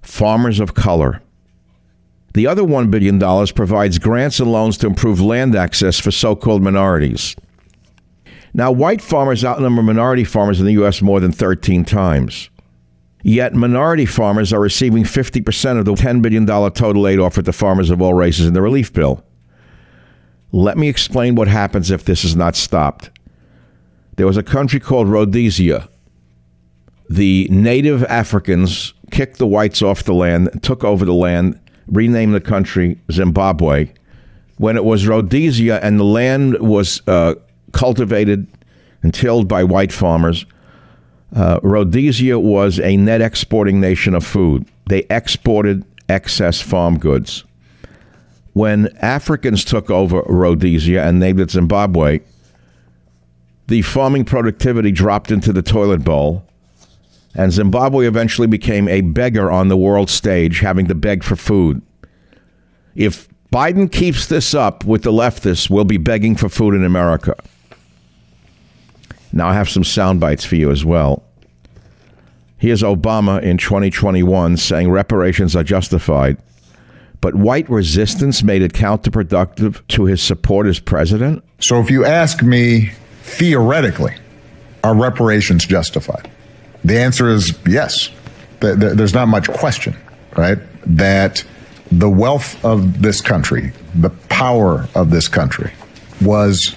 Farmers 0.00 0.58
of 0.58 0.74
color. 0.74 1.20
The 2.34 2.46
other 2.46 2.62
$1 2.62 2.90
billion 2.90 3.18
provides 3.48 3.98
grants 3.98 4.40
and 4.40 4.50
loans 4.50 4.78
to 4.78 4.86
improve 4.86 5.20
land 5.20 5.54
access 5.54 5.98
for 5.98 6.10
so 6.10 6.34
called 6.34 6.62
minorities. 6.62 7.36
Now, 8.54 8.70
white 8.70 9.00
farmers 9.02 9.44
outnumber 9.44 9.82
minority 9.82 10.24
farmers 10.24 10.60
in 10.60 10.66
the 10.66 10.72
U.S. 10.72 11.02
more 11.02 11.20
than 11.20 11.32
13 11.32 11.84
times. 11.84 12.50
Yet 13.22 13.54
minority 13.54 14.06
farmers 14.06 14.52
are 14.52 14.60
receiving 14.60 15.04
50% 15.04 15.78
of 15.78 15.84
the 15.84 15.94
$10 15.94 16.22
billion 16.22 16.46
total 16.46 17.06
aid 17.06 17.18
offered 17.18 17.44
to 17.44 17.52
farmers 17.52 17.90
of 17.90 18.02
all 18.02 18.14
races 18.14 18.46
in 18.46 18.54
the 18.54 18.62
relief 18.62 18.92
bill. 18.92 19.24
Let 20.50 20.76
me 20.76 20.88
explain 20.88 21.34
what 21.34 21.48
happens 21.48 21.90
if 21.90 22.04
this 22.04 22.24
is 22.24 22.36
not 22.36 22.56
stopped. 22.56 23.10
There 24.16 24.26
was 24.26 24.36
a 24.36 24.42
country 24.42 24.80
called 24.80 25.08
Rhodesia. 25.08 25.88
The 27.08 27.48
native 27.50 28.04
Africans 28.04 28.92
kicked 29.10 29.38
the 29.38 29.46
whites 29.46 29.82
off 29.82 30.02
the 30.02 30.14
land, 30.14 30.62
took 30.62 30.84
over 30.84 31.04
the 31.04 31.14
land, 31.14 31.58
renamed 31.92 32.34
the 32.34 32.40
country 32.40 32.98
Zimbabwe. 33.12 33.92
When 34.56 34.76
it 34.76 34.84
was 34.84 35.06
Rhodesia 35.06 35.78
and 35.84 36.00
the 36.00 36.04
land 36.04 36.58
was 36.58 37.02
uh, 37.06 37.34
cultivated 37.72 38.46
and 39.02 39.14
tilled 39.14 39.46
by 39.46 39.62
white 39.62 39.92
farmers, 39.92 40.46
uh, 41.34 41.60
Rhodesia 41.62 42.38
was 42.38 42.80
a 42.80 42.96
net 42.96 43.20
exporting 43.20 43.80
nation 43.80 44.14
of 44.14 44.24
food. 44.24 44.66
They 44.86 45.04
exported 45.10 45.84
excess 46.08 46.60
farm 46.60 46.98
goods. 46.98 47.44
When 48.52 48.94
Africans 48.98 49.64
took 49.64 49.90
over 49.90 50.22
Rhodesia 50.26 51.02
and 51.02 51.18
named 51.18 51.40
it 51.40 51.50
Zimbabwe, 51.50 52.20
the 53.68 53.82
farming 53.82 54.26
productivity 54.26 54.90
dropped 54.90 55.30
into 55.30 55.52
the 55.52 55.62
toilet 55.62 56.04
bowl, 56.04 56.46
and 57.34 57.52
Zimbabwe 57.52 58.06
eventually 58.06 58.46
became 58.46 58.88
a 58.88 59.00
beggar 59.00 59.50
on 59.50 59.68
the 59.68 59.76
world 59.76 60.10
stage, 60.10 60.60
having 60.60 60.86
to 60.88 60.94
beg 60.94 61.24
for 61.24 61.36
food. 61.36 61.82
If 62.94 63.28
Biden 63.50 63.90
keeps 63.90 64.26
this 64.26 64.54
up 64.54 64.84
with 64.84 65.02
the 65.02 65.12
leftists, 65.12 65.70
we'll 65.70 65.84
be 65.84 65.96
begging 65.96 66.36
for 66.36 66.48
food 66.48 66.74
in 66.74 66.84
America. 66.84 67.34
Now, 69.32 69.48
I 69.48 69.54
have 69.54 69.70
some 69.70 69.84
sound 69.84 70.20
bites 70.20 70.44
for 70.44 70.56
you 70.56 70.70
as 70.70 70.84
well. 70.84 71.22
Here's 72.58 72.82
Obama 72.82 73.42
in 73.42 73.58
2021 73.58 74.56
saying 74.56 74.90
reparations 74.90 75.56
are 75.56 75.64
justified, 75.64 76.36
but 77.20 77.34
white 77.34 77.68
resistance 77.68 78.42
made 78.42 78.62
it 78.62 78.72
counterproductive 78.72 79.86
to 79.88 80.04
his 80.04 80.22
support 80.22 80.66
as 80.66 80.78
president? 80.78 81.42
So, 81.60 81.80
if 81.80 81.90
you 81.90 82.04
ask 82.04 82.42
me 82.42 82.92
theoretically, 83.22 84.14
are 84.84 84.94
reparations 84.94 85.64
justified? 85.64 86.30
The 86.84 86.98
answer 86.98 87.28
is 87.30 87.56
yes. 87.66 88.10
There's 88.60 89.14
not 89.14 89.28
much 89.28 89.48
question, 89.48 89.96
right? 90.36 90.58
That 90.86 91.44
the 91.90 92.08
wealth 92.08 92.62
of 92.64 93.02
this 93.02 93.20
country, 93.20 93.72
the 93.94 94.10
power 94.10 94.88
of 94.94 95.10
this 95.10 95.28
country, 95.28 95.72
was 96.20 96.74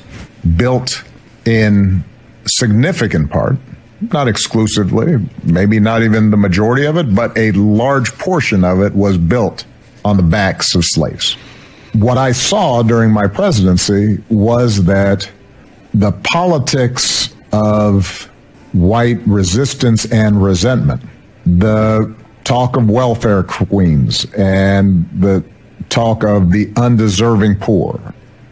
built 0.57 1.03
in 1.45 2.03
significant 2.47 3.31
part, 3.31 3.57
not 4.11 4.27
exclusively, 4.27 5.17
maybe 5.43 5.79
not 5.79 6.03
even 6.03 6.31
the 6.31 6.37
majority 6.37 6.85
of 6.85 6.97
it, 6.97 7.15
but 7.15 7.35
a 7.37 7.51
large 7.51 8.11
portion 8.17 8.63
of 8.63 8.81
it 8.81 8.93
was 8.93 9.17
built 9.17 9.65
on 10.03 10.17
the 10.17 10.23
backs 10.23 10.75
of 10.75 10.83
slaves. 10.85 11.33
What 11.93 12.17
I 12.17 12.33
saw 12.33 12.83
during 12.83 13.11
my 13.11 13.27
presidency 13.27 14.21
was 14.29 14.83
that 14.85 15.29
the 15.93 16.11
politics 16.11 17.33
of 17.53 18.29
white 18.75 19.19
resistance 19.25 20.05
and 20.11 20.43
resentment, 20.43 21.01
the 21.45 22.13
talk 22.43 22.75
of 22.75 22.89
welfare 22.89 23.43
queens 23.43 24.25
and 24.33 25.09
the 25.19 25.43
talk 25.89 26.23
of 26.23 26.51
the 26.51 26.71
undeserving 26.75 27.55
poor 27.55 27.99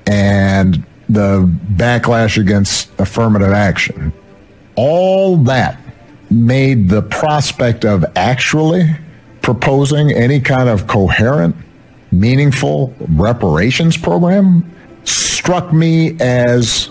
and 0.07 0.85
the 1.09 1.45
backlash 1.73 2.37
against 2.37 2.89
affirmative 2.99 3.51
action. 3.51 4.13
All 4.75 5.37
that 5.37 5.77
made 6.31 6.89
the 6.89 7.01
prospect 7.01 7.85
of 7.85 8.05
actually 8.15 8.89
proposing 9.41 10.11
any 10.11 10.39
kind 10.39 10.69
of 10.69 10.87
coherent, 10.87 11.55
meaningful 12.11 12.95
reparations 13.09 13.97
program 13.97 14.69
struck 15.03 15.73
me 15.73 16.17
as 16.19 16.89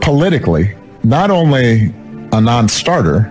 politically 0.00 0.74
not 1.02 1.30
only 1.30 1.92
a 2.32 2.40
non 2.40 2.68
starter, 2.68 3.30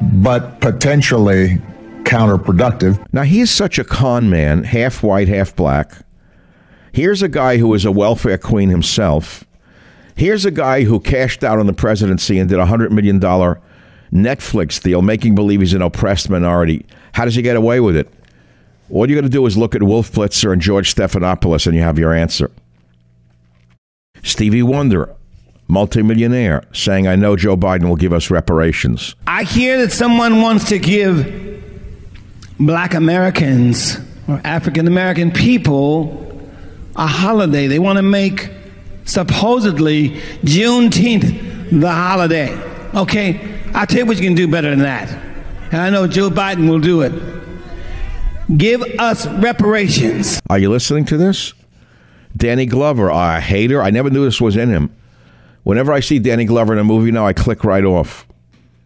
but 0.00 0.60
potentially 0.60 1.58
counterproductive. 2.04 3.04
Now, 3.12 3.22
he's 3.22 3.50
such 3.50 3.78
a 3.78 3.84
con 3.84 4.30
man, 4.30 4.64
half 4.64 5.02
white, 5.02 5.28
half 5.28 5.54
black. 5.54 5.92
Here's 6.92 7.22
a 7.22 7.28
guy 7.28 7.58
who 7.58 7.74
is 7.74 7.84
a 7.84 7.92
welfare 7.92 8.38
queen 8.38 8.70
himself. 8.70 9.44
Here's 10.16 10.44
a 10.44 10.50
guy 10.50 10.84
who 10.84 10.98
cashed 10.98 11.44
out 11.44 11.58
on 11.58 11.66
the 11.66 11.72
presidency 11.72 12.38
and 12.38 12.48
did 12.48 12.58
a 12.58 12.64
$100 12.64 12.90
million 12.90 13.20
Netflix 13.20 14.82
deal, 14.82 15.02
making 15.02 15.34
believe 15.34 15.60
he's 15.60 15.74
an 15.74 15.82
oppressed 15.82 16.30
minority. 16.30 16.86
How 17.12 17.24
does 17.24 17.34
he 17.34 17.42
get 17.42 17.56
away 17.56 17.78
with 17.80 17.96
it? 17.96 18.12
All 18.90 19.08
you 19.08 19.14
got 19.14 19.22
to 19.22 19.28
do 19.28 19.44
is 19.46 19.56
look 19.56 19.74
at 19.74 19.82
Wolf 19.82 20.10
Blitzer 20.10 20.52
and 20.52 20.62
George 20.62 20.94
Stephanopoulos, 20.94 21.66
and 21.66 21.76
you 21.76 21.82
have 21.82 21.98
your 21.98 22.14
answer. 22.14 22.50
Stevie 24.22 24.62
Wonder, 24.62 25.14
multimillionaire, 25.68 26.64
saying, 26.72 27.06
I 27.06 27.16
know 27.16 27.36
Joe 27.36 27.56
Biden 27.56 27.88
will 27.88 27.96
give 27.96 28.12
us 28.12 28.30
reparations. 28.30 29.14
I 29.26 29.44
hear 29.44 29.78
that 29.78 29.92
someone 29.92 30.42
wants 30.42 30.68
to 30.70 30.78
give 30.78 31.62
black 32.58 32.94
Americans 32.94 33.98
or 34.26 34.40
African 34.44 34.86
American 34.86 35.30
people 35.30 36.24
a 36.96 37.06
holiday. 37.06 37.66
They 37.66 37.78
want 37.78 37.98
to 37.98 38.02
make 38.02 38.50
supposedly 39.04 40.10
Juneteenth 40.42 41.80
the 41.80 41.92
holiday. 41.92 42.52
Okay, 42.94 43.60
I'll 43.74 43.86
tell 43.86 43.98
you 43.98 44.06
what 44.06 44.16
you 44.16 44.24
can 44.24 44.34
do 44.34 44.48
better 44.48 44.70
than 44.70 44.80
that. 44.80 45.10
And 45.70 45.80
I 45.80 45.90
know 45.90 46.06
Joe 46.06 46.30
Biden 46.30 46.68
will 46.68 46.80
do 46.80 47.02
it. 47.02 47.12
Give 48.56 48.82
us 48.98 49.26
reparations. 49.26 50.40
Are 50.48 50.58
you 50.58 50.70
listening 50.70 51.04
to 51.06 51.18
this? 51.18 51.52
Danny 52.36 52.64
Glover, 52.64 53.10
a 53.10 53.40
hater. 53.40 53.82
I 53.82 53.90
never 53.90 54.08
knew 54.08 54.24
this 54.24 54.40
was 54.40 54.56
in 54.56 54.70
him. 54.70 54.94
Whenever 55.68 55.92
I 55.92 56.00
see 56.00 56.18
Danny 56.18 56.46
Glover 56.46 56.72
in 56.72 56.78
a 56.78 56.84
movie 56.84 57.10
now, 57.10 57.26
I 57.26 57.34
click 57.34 57.62
right 57.62 57.84
off. 57.84 58.26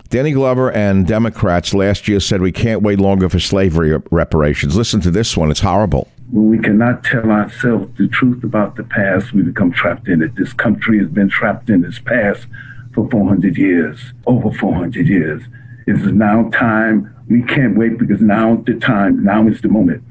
Danny 0.09 0.33
Glover 0.33 0.73
and 0.73 1.07
Democrats 1.07 1.73
last 1.75 2.09
year 2.09 2.19
said 2.19 2.41
we 2.41 2.51
can't 2.51 2.83
wait 2.83 2.99
longer 2.99 3.29
for 3.29 3.39
slavery 3.39 3.97
reparations. 4.11 4.77
Listen 4.77 5.01
to 5.03 5.11
this 5.13 5.37
one, 5.37 5.53
it's 5.53 5.61
horrible. 5.61 6.09
When 6.33 6.51
we 6.51 6.59
cannot 6.59 7.05
tell 7.05 7.31
ourselves 7.31 7.97
the 7.99 8.09
truth 8.09 8.43
about 8.43 8.75
the 8.75 8.83
past, 8.83 9.33
we 9.33 9.43
become 9.43 9.71
trapped 9.71 10.09
in 10.09 10.23
it. 10.23 10.35
This 10.35 10.53
country 10.53 10.99
has 10.99 11.09
been 11.09 11.29
trapped 11.29 11.71
in 11.71 11.85
its 11.85 12.01
past 12.01 12.49
for 12.97 13.09
400 13.11 13.57
years, 13.57 14.13
over 14.27 14.51
400 14.51 15.07
years. 15.07 15.41
It 15.87 16.01
is 16.01 16.07
now 16.07 16.51
time. 16.51 17.15
We 17.29 17.45
can't 17.45 17.79
wait 17.79 17.97
because 17.97 18.21
now 18.21 18.55
is 18.55 18.65
the 18.65 18.75
time, 18.81 19.23
now 19.23 19.47
is 19.47 19.61
the 19.61 19.69
moment. 19.69 20.03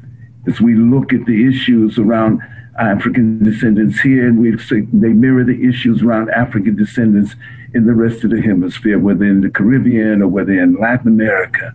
As 0.47 0.61
we 0.61 0.75
look 0.75 1.11
at 1.11 1.25
the 1.25 1.49
issues 1.49 1.99
around 1.99 2.41
Uh, 2.79 2.83
African 2.83 3.43
descendants 3.43 3.99
here, 3.99 4.27
and 4.27 4.39
we 4.39 4.55
they 4.93 5.09
mirror 5.09 5.43
the 5.43 5.67
issues 5.67 6.01
around 6.01 6.29
African 6.29 6.75
descendants 6.75 7.35
in 7.73 7.85
the 7.85 7.93
rest 7.93 8.23
of 8.23 8.31
the 8.31 8.41
hemisphere, 8.41 8.97
whether 8.97 9.25
in 9.25 9.41
the 9.41 9.49
Caribbean 9.49 10.21
or 10.21 10.27
whether 10.27 10.53
in 10.53 10.75
Latin 10.75 11.09
America. 11.09 11.73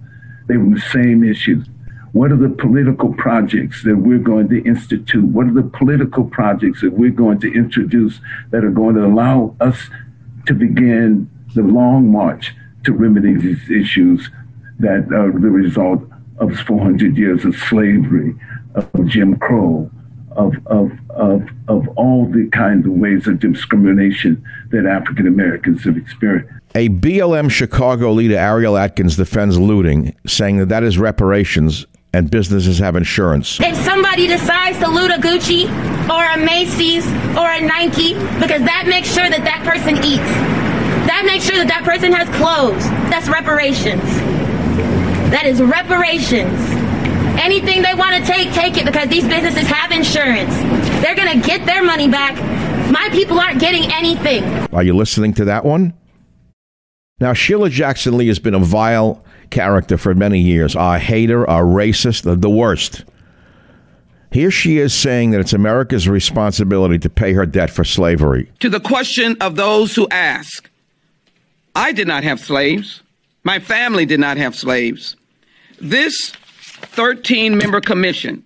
They 0.48 0.56
were 0.56 0.74
the 0.74 0.80
same 0.80 1.22
issues. 1.22 1.66
What 2.12 2.32
are 2.32 2.36
the 2.36 2.48
political 2.48 3.12
projects 3.12 3.82
that 3.84 3.96
we're 3.96 4.18
going 4.18 4.48
to 4.48 4.64
institute? 4.64 5.24
What 5.24 5.48
are 5.48 5.52
the 5.52 5.68
political 5.68 6.24
projects 6.24 6.80
that 6.80 6.94
we're 6.94 7.10
going 7.10 7.40
to 7.40 7.52
introduce 7.52 8.20
that 8.50 8.64
are 8.64 8.70
going 8.70 8.94
to 8.94 9.04
allow 9.04 9.54
us 9.60 9.90
to 10.46 10.54
begin 10.54 11.28
the 11.54 11.62
long 11.62 12.10
march 12.10 12.54
to 12.84 12.92
remedy 12.92 13.34
these 13.34 13.70
issues 13.70 14.30
that 14.78 15.12
are 15.12 15.30
the 15.32 15.50
result 15.50 16.02
of 16.38 16.58
400 16.60 17.18
years 17.18 17.44
of 17.44 17.54
slavery, 17.54 18.34
of 18.74 19.06
Jim 19.06 19.36
Crow, 19.36 19.90
of, 20.36 20.54
of, 20.66 20.92
of, 21.10 21.48
of 21.68 21.88
all 21.96 22.26
the 22.26 22.48
kinds 22.52 22.86
of 22.86 22.92
ways 22.92 23.26
of 23.26 23.40
discrimination 23.40 24.44
that 24.70 24.86
African 24.86 25.26
Americans 25.26 25.84
have 25.84 25.96
experienced. 25.96 26.52
A 26.74 26.88
BLM 26.90 27.50
Chicago 27.50 28.12
leader, 28.12 28.36
Ariel 28.36 28.76
Atkins, 28.76 29.16
defends 29.16 29.58
looting, 29.58 30.14
saying 30.26 30.58
that 30.58 30.68
that 30.68 30.82
is 30.82 30.98
reparations 30.98 31.86
and 32.12 32.30
businesses 32.30 32.78
have 32.78 32.96
insurance. 32.96 33.58
If 33.60 33.76
somebody 33.76 34.26
decides 34.26 34.78
to 34.78 34.88
loot 34.88 35.10
a 35.10 35.18
Gucci 35.18 35.64
or 36.08 36.24
a 36.24 36.44
Macy's 36.44 37.06
or 37.36 37.48
a 37.48 37.60
Nike, 37.60 38.14
because 38.40 38.62
that 38.62 38.84
makes 38.86 39.12
sure 39.12 39.28
that 39.28 39.44
that 39.44 39.64
person 39.64 39.96
eats, 40.04 40.30
that 41.06 41.24
makes 41.26 41.44
sure 41.44 41.56
that 41.56 41.68
that 41.68 41.84
person 41.84 42.12
has 42.12 42.28
clothes, 42.36 42.84
that's 43.10 43.28
reparations. 43.28 44.02
That 45.30 45.44
is 45.46 45.60
reparations. 45.60 46.85
Anything 47.38 47.82
they 47.82 47.94
want 47.94 48.16
to 48.16 48.30
take, 48.30 48.52
take 48.52 48.76
it 48.76 48.86
because 48.86 49.08
these 49.08 49.26
businesses 49.26 49.66
have 49.66 49.90
insurance. 49.92 50.54
They're 51.02 51.14
going 51.14 51.40
to 51.40 51.46
get 51.46 51.66
their 51.66 51.82
money 51.82 52.08
back. 52.08 52.34
My 52.90 53.08
people 53.10 53.38
aren't 53.38 53.60
getting 53.60 53.90
anything. 53.92 54.44
Are 54.72 54.82
you 54.82 54.94
listening 54.96 55.34
to 55.34 55.44
that 55.46 55.64
one? 55.64 55.94
Now, 57.18 57.32
Sheila 57.32 57.70
Jackson 57.70 58.16
Lee 58.16 58.28
has 58.28 58.38
been 58.38 58.54
a 58.54 58.58
vile 58.58 59.24
character 59.50 59.96
for 59.96 60.14
many 60.14 60.40
years, 60.40 60.74
a 60.74 60.98
hater, 60.98 61.44
a 61.44 61.60
racist, 61.62 62.22
the, 62.22 62.36
the 62.36 62.50
worst. 62.50 63.04
Here 64.30 64.50
she 64.50 64.78
is 64.78 64.92
saying 64.92 65.30
that 65.30 65.40
it's 65.40 65.52
America's 65.52 66.08
responsibility 66.08 66.98
to 66.98 67.08
pay 67.08 67.32
her 67.32 67.46
debt 67.46 67.70
for 67.70 67.84
slavery. 67.84 68.50
To 68.60 68.68
the 68.68 68.80
question 68.80 69.36
of 69.40 69.56
those 69.56 69.94
who 69.94 70.06
ask, 70.10 70.68
I 71.74 71.92
did 71.92 72.06
not 72.06 72.24
have 72.24 72.40
slaves. 72.40 73.02
My 73.44 73.60
family 73.60 74.04
did 74.04 74.20
not 74.20 74.36
have 74.36 74.54
slaves. 74.54 75.16
This 75.80 76.32
13 76.80 77.56
member 77.56 77.80
commission 77.80 78.44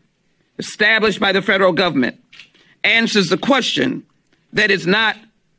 established 0.58 1.20
by 1.20 1.32
the 1.32 1.42
federal 1.42 1.72
government 1.72 2.20
answers 2.84 3.28
the 3.28 3.38
question 3.38 4.04
that 4.52 4.70
is 4.70 4.86
not 4.86 5.16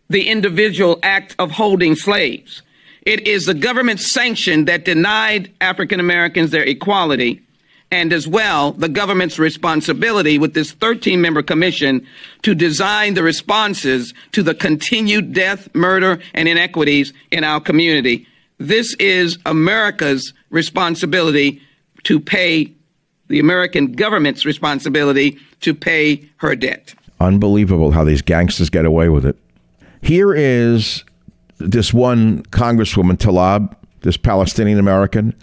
the 0.10 0.28
individual 0.28 1.00
act 1.04 1.36
of 1.40 1.52
holding 1.52 1.96
slaves. 1.96 2.62
It 3.04 3.28
is 3.28 3.46
the 3.46 3.54
government 3.54 4.00
sanction 4.00 4.66
that 4.66 4.86
denied 4.86 5.52
African 5.60 6.00
Americans 6.00 6.52
their 6.52 6.64
equality, 6.64 7.42
and 7.90 8.14
as 8.14 8.28
well, 8.28 8.74
the 8.74 8.90
government's 8.90 9.40
responsibility 9.40 10.38
with 10.38 10.54
this 10.54 10.72
13 10.72 11.20
member 11.20 11.42
commission 11.42 12.06
to 12.44 12.54
design 12.54 13.16
the 13.16 13.24
responses 13.24 14.14
to 14.34 14.44
the 14.44 14.54
continued 14.54 15.34
death, 15.34 15.74
murder, 15.74 16.20
and 16.34 16.48
inequities 16.48 17.12
in 17.32 17.44
our 17.44 17.60
community. 17.60 18.28
This 18.60 18.96
is 18.96 19.40
America's 19.46 20.34
responsibility 20.52 21.62
to 22.04 22.20
pay 22.20 22.74
the 23.28 23.40
American 23.40 23.94
government's 23.94 24.46
responsibility 24.46 25.38
to 25.62 25.74
pay 25.74 26.30
her 26.38 26.56
debt. 26.56 26.94
Unbelievable 27.20 27.92
how 27.92 28.04
these 28.04 28.22
gangsters 28.22 28.70
get 28.70 28.86
away 28.86 29.10
with 29.10 29.26
it. 29.26 29.38
Here 30.02 30.34
is 30.34 31.04
this 31.60 31.94
one 31.94 32.44
Congresswoman, 32.46 33.18
Tlaib, 33.18 33.74
this 34.02 34.18
Palestinian 34.18 34.80
American, 34.80 35.36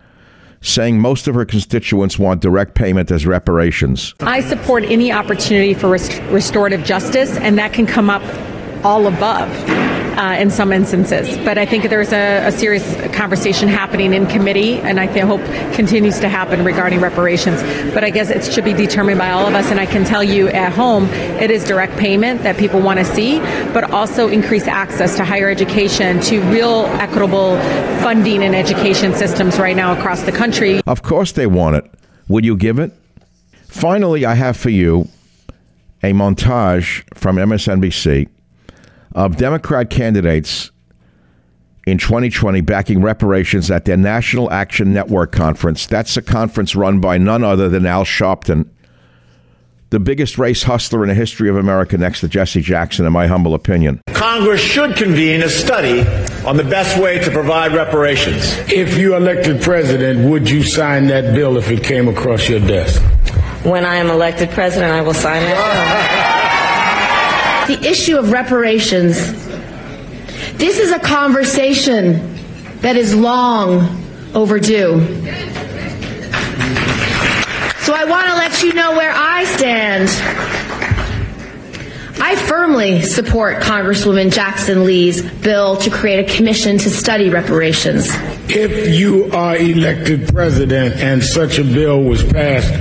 saying 0.61 1.01
most 1.01 1.29
of 1.29 1.35
her 1.35 1.45
constituents 1.45 2.19
want 2.19 2.43
direct 2.43 2.75
payment 2.75 3.11
as 3.11 3.27
reparations. 3.27 4.15
I 4.21 4.41
support 4.41 4.83
any 4.85 5.13
opportunity 5.13 5.75
for 5.75 5.89
rest- 5.89 6.21
restorative 6.31 6.85
justice, 6.85 7.37
and 7.37 7.57
that 7.59 7.73
can 7.73 7.87
come 7.87 8.11
up 8.11 8.23
all 8.85 9.07
above 9.07 9.88
uh, 10.19 10.37
in 10.39 10.51
some 10.51 10.73
instances. 10.73 11.39
But 11.39 11.59
I 11.59 11.65
think 11.65 11.89
there's 11.89 12.13
a, 12.13 12.49
a, 12.49 12.53
serious 12.53 12.85
conversation 13.15 13.69
happening 13.69 14.13
in 14.13 14.27
committee, 14.27 14.75
and 14.81 14.99
I 14.99 15.07
hope 15.21 15.41
continues 15.75 16.19
to 16.19 16.29
happen 16.29 16.65
regarding 16.65 17.01
reparations. 17.01 17.63
But 17.95 18.03
I 18.03 18.11
guess 18.11 18.29
it 18.29 18.53
should 18.53 18.65
be 18.65 18.73
determined 18.73 19.19
by 19.19 19.31
all 19.31 19.47
of 19.47 19.55
us. 19.55 19.71
And 19.71 19.79
I 19.79 19.87
can 19.87 20.05
tell 20.05 20.25
you 20.25 20.49
at 20.49 20.73
home, 20.73 21.05
it 21.05 21.53
is 21.53 21.65
direct 21.65 21.97
payment 21.97 22.43
that 22.43 22.57
people 22.57 22.81
want 22.81 22.99
to 22.99 23.05
see, 23.05 23.39
but 23.73 23.93
also 23.93 24.29
increase 24.29 24.67
access 24.67 25.17
to 25.17 25.25
higher 25.25 25.49
education, 25.49 26.21
to 26.23 26.43
real 26.51 26.87
equitable 26.99 27.57
funding 28.03 28.43
and 28.43 28.57
education 28.57 29.15
systems 29.15 29.59
right 29.59 29.77
now 29.77 29.93
across 29.93 30.23
the 30.23 30.33
country. 30.33 30.81
Of 30.85 31.03
course, 31.03 31.33
they 31.33 31.47
want 31.47 31.77
it. 31.77 31.89
Would 32.27 32.45
you 32.45 32.57
give 32.57 32.81
it? 32.81 32.93
Finally, 33.69 34.27
I 34.27 34.35
have 34.35 34.57
for 34.57 34.71
you 34.71 35.09
a 36.03 36.13
montage 36.13 37.05
from 37.15 37.37
MSNBC 37.37 38.29
of 39.19 39.37
Democrat 39.37 39.91
candidates 39.91 40.71
in 41.89 41.99
2020 41.99 42.61
backing 42.61 43.03
reparations 43.03 43.69
at 43.69 43.85
their 43.85 43.97
National 43.97 44.49
Action 44.53 44.93
Network 44.93 45.33
conference. 45.33 45.87
That's 45.87 46.17
a 46.17 46.23
conference 46.23 46.77
run 46.77 47.01
by 47.01 47.19
none 47.19 47.43
other 47.43 47.69
than 47.69 47.85
Al 47.85 48.05
Sharpton, 48.05 48.69
the 49.91 49.99
biggest 49.99 50.39
race 50.39 50.63
hustler 50.63 51.03
in 51.03 51.09
the 51.09 51.17
history 51.17 51.49
of 51.49 51.57
America 51.57 51.99
next 51.99 52.21
to 52.21 52.29
Jesse 52.29 52.61
Jackson, 52.61 53.07
in 53.07 53.13
my 53.13 53.27
humble 53.27 53.55
opinion. 53.55 54.01
Congress 54.13 54.61
should 54.61 54.95
convene 54.95 55.43
a 55.43 55.49
study 55.49 56.03
on 56.47 56.57
the 56.57 56.63
best 56.63 56.97
way 57.03 57.19
to 57.19 57.31
provide 57.33 57.73
reparations. 57.75 58.57
If 58.71 58.97
you 58.97 59.17
elected 59.17 59.61
president, 59.63 60.31
would 60.31 60.49
you 60.49 60.63
sign 60.63 61.09
that 61.09 61.35
bill 61.35 61.57
if 61.57 61.69
it 61.73 61.83
came 61.83 62.07
across 62.07 62.49
your 62.49 62.61
desk? 62.61 63.03
When 63.65 63.85
I 63.85 63.97
am 63.97 64.11
elected 64.11 64.51
president, 64.51 64.93
I 64.93 65.01
will 65.01 65.13
sign 65.15 65.43
it 65.43 66.35
the 67.69 67.87
issue 67.87 68.17
of 68.17 68.33
reparations. 68.33 69.17
This 70.57 70.79
is 70.79 70.91
a 70.91 70.99
conversation 70.99 72.35
that 72.81 72.97
is 72.97 73.15
long 73.15 73.83
overdue. 74.35 74.99
So 77.81 77.95
I 77.95 78.05
want 78.07 78.27
to 78.29 78.35
let 78.35 78.63
you 78.63 78.73
know 78.73 78.93
where 78.93 79.13
I 79.15 79.45
stand. 79.45 80.09
I 82.21 82.35
firmly 82.37 83.03
support 83.03 83.63
Congresswoman 83.63 84.33
Jackson 84.33 84.85
Lee's 84.85 85.23
bill 85.23 85.77
to 85.77 85.91
create 85.91 86.29
a 86.29 86.37
commission 86.37 86.79
to 86.79 86.91
study 86.91 87.29
reparations. 87.31 88.09
If 88.49 88.99
you 88.99 89.31
are 89.33 89.57
elected 89.57 90.29
president 90.29 90.97
and 90.97 91.23
such 91.23 91.59
a 91.59 91.65
bill 91.65 92.03
was 92.03 92.25
passed, 92.25 92.73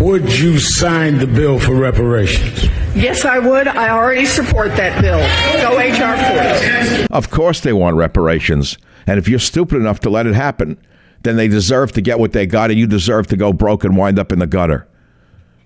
would 0.00 0.38
you 0.38 0.58
sign 0.58 1.18
the 1.18 1.26
bill 1.26 1.58
for 1.58 1.74
reparations? 1.74 2.64
Yes, 2.94 3.24
I 3.24 3.38
would. 3.38 3.66
I 3.68 3.90
already 3.90 4.26
support 4.26 4.68
that 4.76 5.00
bill. 5.00 5.18
Go 5.62 5.76
HR 5.78 7.02
40. 7.06 7.12
Of 7.12 7.30
course, 7.30 7.60
they 7.60 7.72
want 7.72 7.96
reparations. 7.96 8.78
And 9.06 9.18
if 9.18 9.28
you're 9.28 9.38
stupid 9.38 9.76
enough 9.76 10.00
to 10.00 10.10
let 10.10 10.26
it 10.26 10.34
happen, 10.34 10.78
then 11.22 11.36
they 11.36 11.48
deserve 11.48 11.92
to 11.92 12.00
get 12.00 12.18
what 12.18 12.32
they 12.32 12.46
got, 12.46 12.70
and 12.70 12.78
you 12.78 12.86
deserve 12.86 13.26
to 13.28 13.36
go 13.36 13.52
broke 13.52 13.84
and 13.84 13.96
wind 13.96 14.18
up 14.18 14.30
in 14.32 14.38
the 14.38 14.46
gutter. 14.46 14.86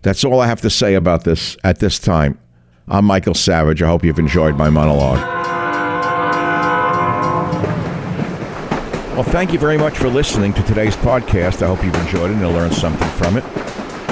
That's 0.03 0.25
all 0.25 0.41
I 0.41 0.47
have 0.47 0.61
to 0.63 0.71
say 0.71 0.95
about 0.95 1.25
this 1.25 1.57
at 1.65 1.81
this 1.81 1.99
time. 1.99 2.39
I'm 2.87 3.05
Michael 3.05 3.35
Savage. 3.35 3.83
I 3.83 3.89
hope 3.89 4.05
you've 4.05 4.19
enjoyed 4.19 4.57
my 4.57 4.71
monologue. 4.71 5.19
Well, 9.15 9.25
thank 9.25 9.53
you 9.53 9.59
very 9.59 9.77
much 9.77 9.99
for 9.99 10.09
listening 10.09 10.55
to 10.55 10.63
today's 10.63 10.95
podcast. 10.97 11.61
I 11.63 11.67
hope 11.67 11.85
you've 11.85 11.95
enjoyed 11.97 12.31
it 12.31 12.35
and 12.35 12.41
you 12.41 12.49
learned 12.49 12.73
something 12.73 13.09
from 13.11 13.37
it. 13.37 13.45